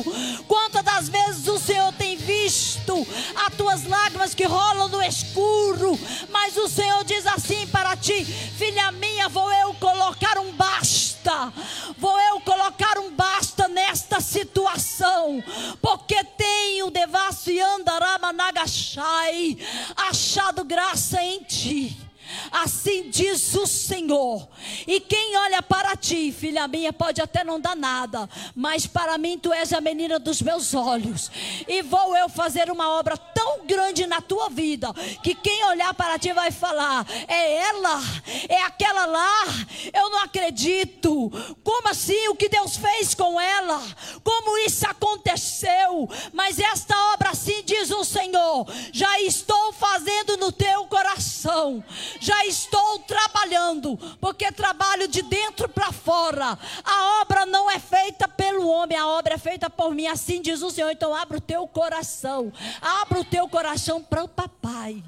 [0.47, 3.05] Quantas das vezes o Senhor tem visto
[3.35, 5.99] as tuas lágrimas que rolam no escuro?
[6.29, 11.51] Mas o Senhor diz assim para ti filha minha, vou eu colocar um basta.
[11.97, 15.43] Vou eu colocar um basta nesta situação,
[15.81, 19.57] porque tenho devasso e andaramanagastai
[19.97, 22.08] achado graça em ti.
[22.51, 24.47] Assim diz o Senhor.
[24.87, 29.37] E quem olha para ti, filha minha, pode até não dar nada, mas para mim
[29.37, 31.31] tu és a menina dos meus olhos.
[31.67, 34.93] E vou eu fazer uma obra tão grande na tua vida,
[35.23, 38.01] que quem olhar para ti vai falar: é ela,
[38.47, 39.45] é aquela lá.
[39.93, 41.31] Eu não acredito.
[41.63, 42.27] Como assim?
[42.29, 43.81] O que Deus fez com ela?
[44.23, 46.09] Como isso aconteceu?
[46.33, 50.85] Mas esta obra, assim diz o Senhor, já estou fazendo no teu
[51.49, 51.83] coração
[52.19, 56.57] já estou trabalhando, porque trabalho de dentro para fora.
[56.83, 60.61] A obra não é feita pelo homem, a obra é feita por mim, assim diz
[60.61, 60.91] o Senhor.
[60.91, 62.51] Então abra o teu coração,
[62.81, 65.03] abra o teu coração para o papai.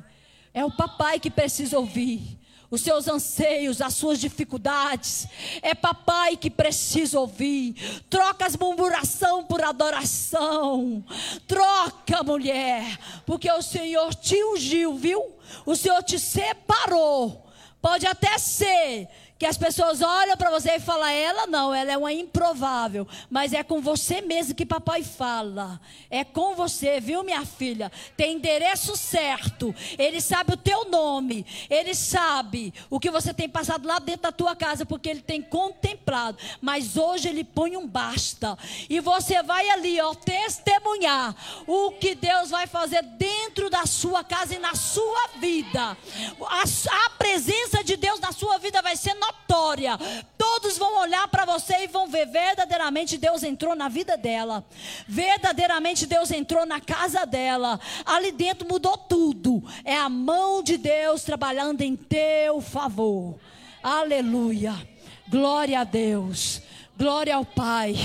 [0.53, 2.40] É o papai que precisa ouvir
[2.71, 5.27] os seus anseios, as suas dificuldades.
[5.61, 7.75] É papai que precisa ouvir.
[8.09, 11.03] Troca as murmuração por adoração.
[11.45, 15.35] Troca, mulher, porque o Senhor te ungiu, viu?
[15.65, 17.45] O Senhor te separou.
[17.81, 19.09] Pode até ser
[19.41, 23.07] que as pessoas olham para você e falam, ela não, ela é uma improvável.
[23.27, 25.81] Mas é com você mesmo que papai fala.
[26.11, 27.91] É com você, viu, minha filha?
[28.15, 29.73] Tem endereço certo.
[29.97, 31.43] Ele sabe o teu nome.
[31.71, 35.41] Ele sabe o que você tem passado lá dentro da tua casa, porque ele tem
[35.41, 36.37] contemplado.
[36.61, 38.55] Mas hoje ele põe um basta.
[38.87, 41.35] E você vai ali, ó, testemunhar
[41.65, 45.97] o que Deus vai fazer dentro da sua casa e na sua vida.
[46.47, 46.63] A,
[47.07, 49.97] a presença de Deus na sua vida vai ser notável notória.
[50.37, 54.63] Todos vão olhar para você e vão ver verdadeiramente Deus entrou na vida dela.
[55.07, 57.79] Verdadeiramente Deus entrou na casa dela.
[58.05, 59.63] Ali dentro mudou tudo.
[59.83, 63.39] É a mão de Deus trabalhando em teu favor.
[63.81, 64.75] Aleluia.
[65.27, 66.61] Glória a Deus.
[66.97, 67.95] Glória ao Pai.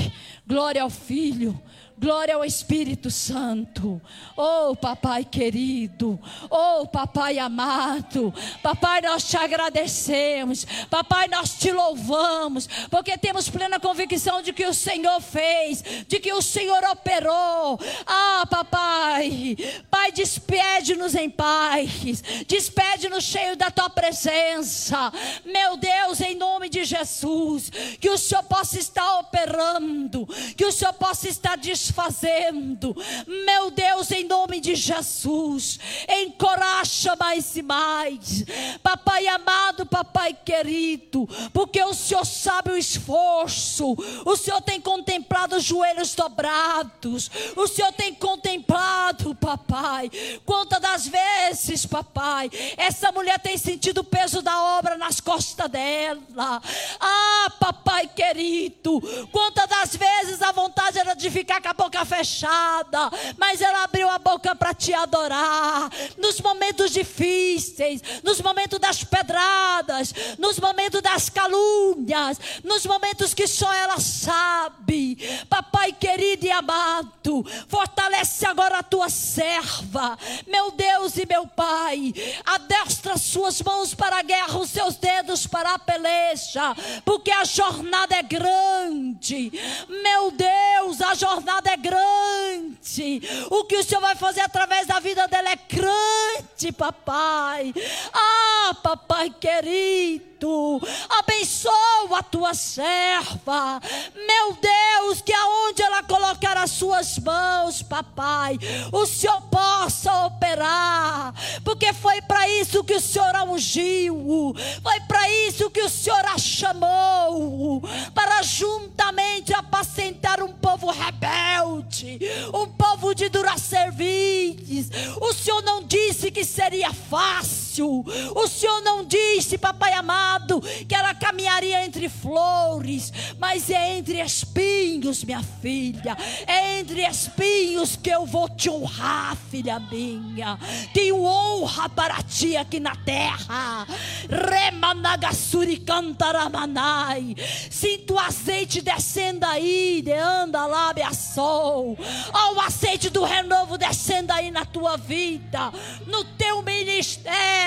[0.46, 1.60] Glória ao Filho.
[1.98, 4.00] Glória ao Espírito Santo.
[4.36, 6.20] Oh, papai querido.
[6.50, 8.34] Oh, papai amado.
[8.62, 10.66] Papai, nós te agradecemos.
[10.90, 12.68] Papai, nós te louvamos.
[12.90, 15.82] Porque temos plena convicção de que o Senhor fez.
[16.06, 17.80] De que o Senhor operou.
[18.06, 19.56] Ah, papai.
[19.90, 22.22] Pai, despede-nos em paz.
[22.46, 25.10] Despede-nos cheio da tua presença.
[25.46, 27.70] Meu Deus, em nome de Jesus.
[27.98, 30.26] Que o Senhor possa estar operando.
[30.54, 31.56] Que o Senhor possa estar
[31.86, 32.96] desfazendo
[33.26, 38.44] meu Deus, em nome de Jesus, encoraja mais e mais.
[38.82, 45.64] Papai amado, papai querido, porque o Senhor sabe o esforço, o Senhor tem contemplado os
[45.64, 50.10] joelhos dobrados, o Senhor tem contemplado, papai.
[50.44, 56.62] Quantas das vezes, papai, essa mulher tem sentido o peso da obra nas costas dela.
[57.00, 59.00] Ah, papai querido,
[59.32, 64.08] quantas das vezes a vontade era de ficar com a boca fechada, mas ela abriu
[64.08, 65.90] a boca para te adorar.
[66.18, 73.72] Nos momentos difíceis, nos momentos das pedradas, nos momentos das calúnias, nos momentos que só
[73.72, 75.16] ela sabe.
[75.48, 82.12] Papai querido e amado, fortalece agora a tua serva, meu Deus e meu Pai.
[82.44, 86.74] Adestra suas mãos para a guerra, os seus dedos para a peleja,
[87.04, 89.52] porque a jornada é grande.
[89.88, 93.22] Meu Deus, a jornada é grande.
[93.50, 97.74] O que o Senhor vai fazer através da vida dela é grande, papai.
[98.12, 100.80] Ah, papai querido,
[101.18, 103.80] abençoa a tua serva.
[104.14, 108.58] Meu Deus, que aonde ela colocar as suas mãos, papai,
[108.92, 111.34] o Senhor possa operar,
[111.64, 116.24] porque foi para isso que o Senhor a ungiu, foi para isso que o Senhor
[116.24, 117.82] a chamou,
[118.14, 124.90] para juntamente apacentar um povo rebelde, um povo de durar serviços.
[125.20, 131.14] O Senhor não disse que seria fácil, o Senhor não disse, papai amado, que ela
[131.14, 136.16] caminharia entre flores, mas é entre espinhos, minha filha,
[136.46, 140.58] é entre espinhos que eu vou te honrar, filha minha.
[140.92, 143.86] Tenho honra para ti aqui na terra.
[144.28, 147.34] Remanagasuri cantaramanai.
[147.70, 151.96] Sinto o azeite descendo aí, de anda lá, sol.
[152.32, 155.72] Ó, o azeite do renovo descendo aí na tua vida,
[156.06, 157.65] no teu ministério.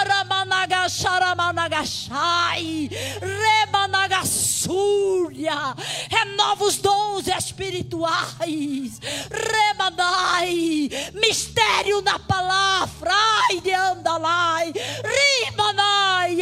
[0.00, 2.90] Aramanagasharamanagasai.
[3.20, 5.76] Remanagassúria.
[6.08, 9.00] Renova os dons espirituais.
[9.30, 10.90] Remanai.
[11.14, 13.12] Mistério na palavra.
[13.48, 14.72] Ai, de andalai.
[14.72, 16.40] Rimanai.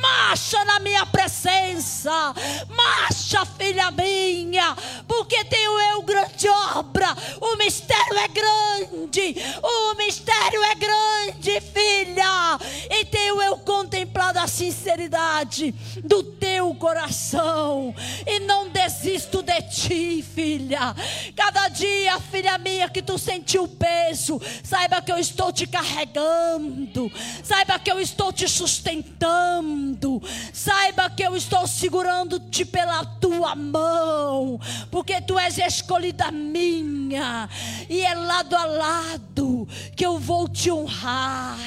[0.00, 1.03] marcha na minha
[1.34, 2.32] presença,
[2.68, 4.76] marcha, filha minha,
[5.08, 7.08] porque tenho eu grande obra.
[7.40, 12.58] O mistério é grande, o mistério é grande, filha,
[12.90, 15.72] e tenho eu contemplado a sinceridade
[16.04, 17.94] do teu coração,
[18.26, 20.94] e não desisto de ti, filha.
[21.34, 27.10] Cada dia, filha minha, que tu sentiu peso, saiba que eu estou te carregando,
[27.42, 34.60] saiba que eu estou te sustentando, saiba que eu estou segurando-te pela tua mão,
[34.90, 37.48] porque tu és escolhida minha,
[37.88, 41.58] e é lado a lado que eu vou te honrar,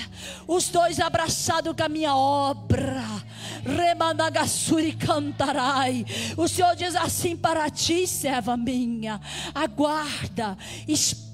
[0.48, 3.04] os dois abraçados com a minha obra.
[3.66, 6.06] Remanagassuri cantarai.
[6.38, 9.20] O Senhor diz assim para ti, serva minha:
[9.54, 10.58] aguarda,
[10.88, 11.27] espera,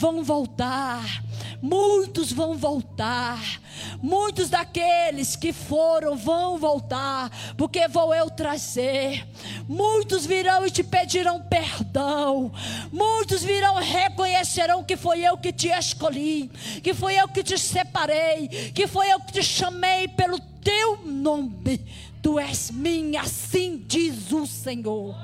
[0.00, 1.22] vão voltar.
[1.60, 3.60] Muitos vão voltar.
[4.02, 9.26] Muitos daqueles que foram vão voltar, porque vou eu trazer.
[9.68, 12.50] Muitos virão e te pedirão perdão.
[12.90, 16.50] Muitos virão reconhecerão que foi eu que te escolhi,
[16.82, 21.84] que foi eu que te separei, que foi eu que te chamei pelo teu nome.
[22.22, 25.14] Tu és minha, assim diz o Senhor.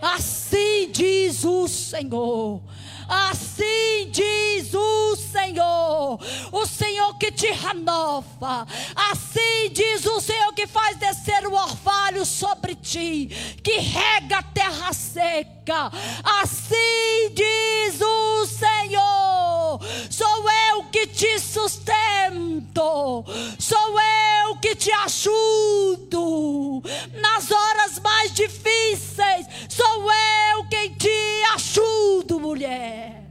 [0.00, 2.60] Assim diz o Senhor.
[3.08, 6.18] Assim diz o Senhor,
[6.52, 8.66] o Senhor que te renova.
[9.10, 13.26] Assim diz o Senhor que faz descer o orvalho sobre ti,
[13.62, 15.53] que rega a terra seca.
[15.72, 19.80] Assim diz o Senhor:
[20.10, 23.24] sou eu que te sustento,
[23.58, 26.82] sou eu que te ajudo
[27.20, 29.46] nas horas mais difíceis.
[29.68, 30.10] Sou
[30.52, 33.24] eu quem te ajudo, mulher.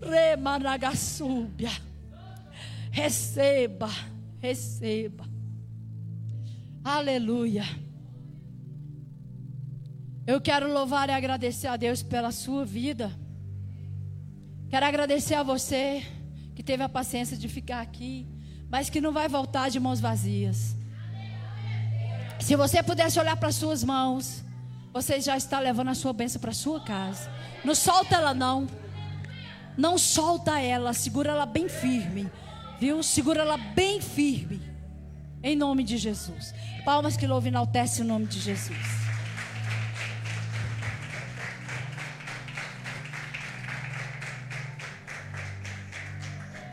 [0.00, 1.72] Remanagassúbia.
[2.90, 3.90] Receba,
[4.40, 5.24] receba.
[6.84, 7.87] Aleluia.
[10.28, 13.10] Eu quero louvar e agradecer a Deus pela sua vida.
[14.68, 16.04] Quero agradecer a você
[16.54, 18.28] que teve a paciência de ficar aqui,
[18.68, 20.76] mas que não vai voltar de mãos vazias.
[22.40, 24.44] Se você pudesse olhar para suas mãos,
[24.92, 27.30] você já está levando a sua bênção para sua casa.
[27.64, 28.68] Não solta ela não.
[29.78, 32.30] Não solta ela, segura ela bem firme.
[32.78, 33.02] Viu?
[33.02, 34.60] Segura ela bem firme.
[35.42, 36.52] Em nome de Jesus.
[36.84, 39.07] Palmas que louvem enaltece o nome de Jesus.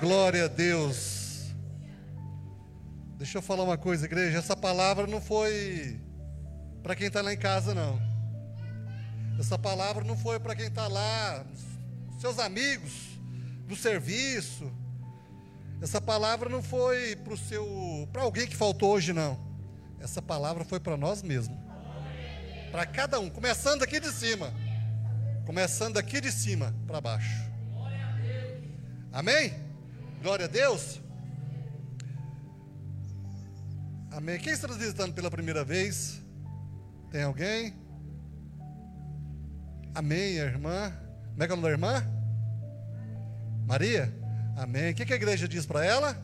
[0.06, 1.48] Glória a Deus.
[3.18, 4.38] Deixa eu falar uma coisa, igreja.
[4.38, 6.00] Essa palavra não foi
[6.84, 8.00] para quem está lá em casa, não.
[9.40, 11.44] Essa palavra não foi para quem está lá,
[12.22, 12.92] seus amigos,
[13.68, 14.72] do serviço.
[15.82, 19.40] Essa palavra não foi para o seu, para alguém que faltou hoje, não.
[20.00, 21.58] Essa palavra foi para nós mesmos.
[22.72, 24.54] Para cada um, começando aqui de cima.
[25.48, 27.44] Começando aqui de cima para baixo.
[29.12, 29.65] Amém?
[30.26, 31.00] Glória a Deus.
[34.12, 34.40] Amém.
[34.40, 36.20] Quem está nos visitando pela primeira vez?
[37.12, 37.76] Tem alguém?
[39.94, 40.92] Amém, irmã.
[41.30, 42.04] Como é que é o nome da irmã?
[43.68, 44.12] Maria?
[44.58, 44.94] Amém.
[44.94, 46.18] O que que a igreja diz para ela?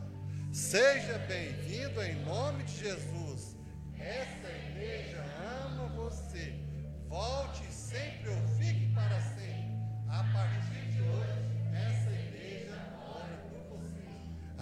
[0.52, 3.56] Seja bem-vindo em nome de Jesus.
[3.96, 5.24] Essa igreja
[5.64, 6.60] ama você.
[7.08, 9.78] Volte sempre ou fique para sempre.
[10.08, 12.11] A partir de hoje, essa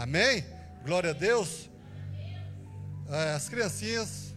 [0.00, 0.46] Amém?
[0.82, 1.68] Glória a Deus.
[3.06, 4.34] É, As criancinhas.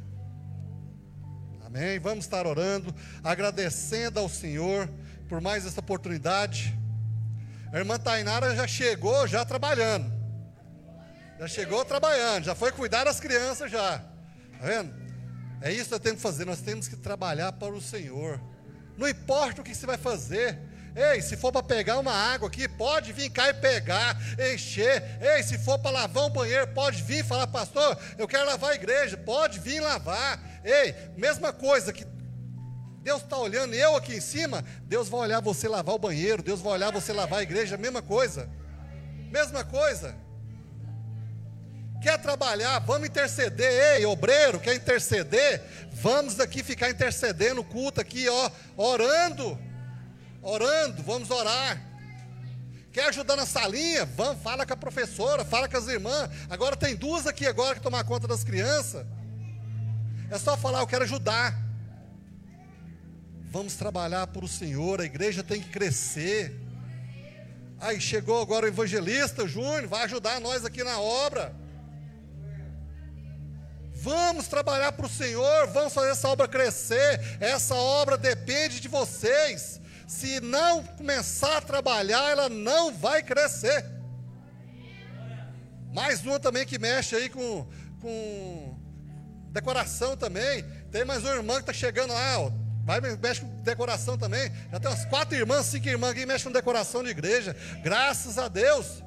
[1.65, 1.97] Amém.
[1.99, 4.89] Vamos estar orando, agradecendo ao Senhor
[5.29, 6.77] por mais essa oportunidade.
[7.71, 10.11] A irmã Tainara já chegou já trabalhando.
[11.39, 13.99] Já chegou trabalhando, já foi cuidar das crianças já.
[13.99, 14.93] Tá vendo?
[15.61, 18.37] É isso que nós temos que fazer, nós temos que trabalhar para o Senhor.
[18.97, 20.59] Não importa o que você vai fazer.
[20.95, 24.15] Ei, se for para pegar uma água aqui, pode vir cá e pegar,
[24.53, 25.03] encher.
[25.19, 28.75] Ei, se for para lavar um banheiro, pode vir falar, pastor, eu quero lavar a
[28.75, 30.39] igreja, pode vir lavar.
[30.63, 32.05] Ei, mesma coisa que
[33.01, 36.61] Deus está olhando, eu aqui em cima, Deus vai olhar você lavar o banheiro, Deus
[36.61, 38.47] vai olhar você lavar a igreja, mesma coisa.
[39.31, 40.15] Mesma coisa.
[42.03, 42.77] Quer trabalhar?
[42.79, 45.63] Vamos interceder, ei, obreiro, quer interceder?
[45.91, 49.57] Vamos aqui ficar intercedendo culto aqui, ó, orando.
[50.43, 51.81] Orando, vamos orar.
[52.91, 54.05] Quer ajudar na salinha?
[54.05, 56.29] Vamos, fala com a professora, fala com as irmãs.
[56.49, 59.05] Agora tem duas aqui agora que tomar conta das crianças.
[60.29, 61.57] É só falar, eu quero ajudar.
[63.49, 66.59] Vamos trabalhar para o Senhor, a igreja tem que crescer.
[67.79, 71.55] Aí chegou agora o evangelista Júnior, vai ajudar nós aqui na obra.
[73.93, 77.37] Vamos trabalhar para o Senhor, vamos fazer essa obra crescer.
[77.39, 79.79] Essa obra depende de vocês.
[80.07, 83.85] Se não começar a trabalhar, ela não vai crescer.
[85.93, 87.67] Mais uma também que mexe aí com,
[88.01, 88.77] com
[89.51, 90.63] decoração também.
[90.91, 92.51] Tem mais uma irmã que está chegando lá, ó.
[92.83, 94.51] Vai, mexe com decoração também.
[94.71, 97.55] Já tem umas quatro irmãs, cinco irmãs que mexem com decoração de igreja.
[97.81, 99.03] Graças a Deus.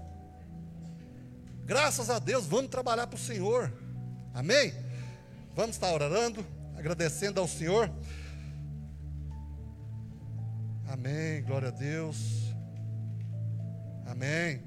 [1.65, 3.73] Graças a Deus, vamos trabalhar para o Senhor.
[4.33, 4.73] Amém?
[5.55, 6.47] Vamos estar orando,
[6.77, 7.91] agradecendo ao Senhor.
[10.89, 12.55] Amém, glória a Deus.
[14.07, 14.63] Amém.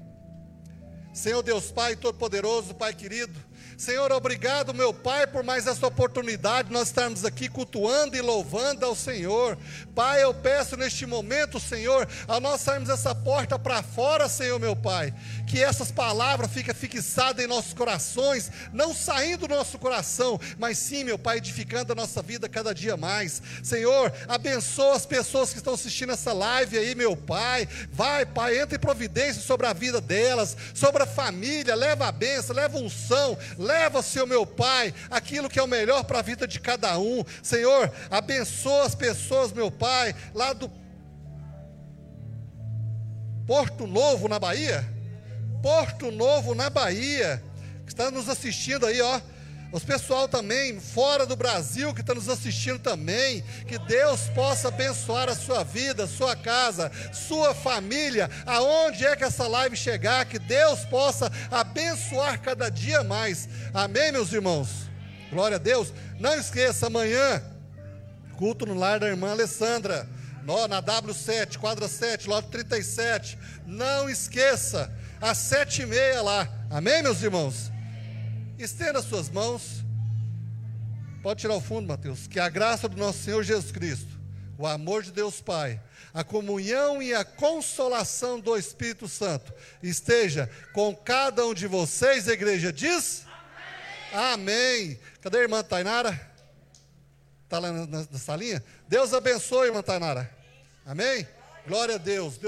[1.12, 3.38] Senhor Deus Pai Todo-Poderoso, Pai querido.
[3.80, 8.94] Senhor, obrigado, meu Pai, por mais essa oportunidade, nós estarmos aqui cultuando e louvando ao
[8.94, 9.56] Senhor.
[9.94, 14.76] Pai, eu peço neste momento, Senhor, a nós sairmos essa porta para fora, Senhor, meu
[14.76, 15.14] Pai,
[15.48, 21.02] que essas palavras fiquem fixadas em nossos corações, não saindo do nosso coração, mas sim,
[21.02, 23.40] meu Pai, edificando a nossa vida cada dia mais.
[23.62, 27.66] Senhor, abençoa as pessoas que estão assistindo essa live aí, meu Pai.
[27.90, 32.54] Vai, Pai, entra em providência sobre a vida delas, sobre a família, leva a bênção,
[32.54, 33.69] leva unção, leva,
[34.02, 37.24] Senhor meu Pai, aquilo que é o melhor para a vida de cada um.
[37.42, 40.70] Senhor, abençoa as pessoas, meu Pai, lá do
[43.46, 44.84] Porto Novo, na Bahia.
[45.62, 47.42] Porto Novo, na Bahia,
[47.84, 49.20] que está nos assistindo aí, ó.
[49.72, 55.28] Os pessoal também, fora do Brasil, que está nos assistindo também, que Deus possa abençoar
[55.28, 60.80] a sua vida, sua casa, sua família, aonde é que essa live chegar, que Deus
[60.86, 63.48] possa abençoar cada dia mais.
[63.72, 64.90] Amém, meus irmãos?
[65.30, 65.92] Glória a Deus.
[66.18, 67.40] Não esqueça, amanhã,
[68.36, 70.08] culto no lar da irmã Alessandra,
[70.68, 73.38] na W7, quadra 7, lote 37.
[73.64, 76.48] Não esqueça, às sete e meia lá.
[76.68, 77.70] Amém, meus irmãos?
[78.62, 79.82] Estenda suas mãos.
[81.22, 82.26] Pode tirar o fundo, Mateus.
[82.26, 84.18] Que a graça do nosso Senhor Jesus Cristo,
[84.58, 85.80] o amor de Deus Pai,
[86.12, 92.32] a comunhão e a consolação do Espírito Santo esteja com cada um de vocês, a
[92.32, 93.24] igreja diz?
[94.12, 94.98] Amém.
[95.20, 96.28] Cadê a irmã Tainara?
[97.44, 98.62] Está lá na, na- na salinha?
[98.88, 100.30] Deus abençoe, irmã Tainara.
[100.84, 101.26] Amém?
[101.66, 102.36] Glória a Deus.
[102.36, 102.38] Deus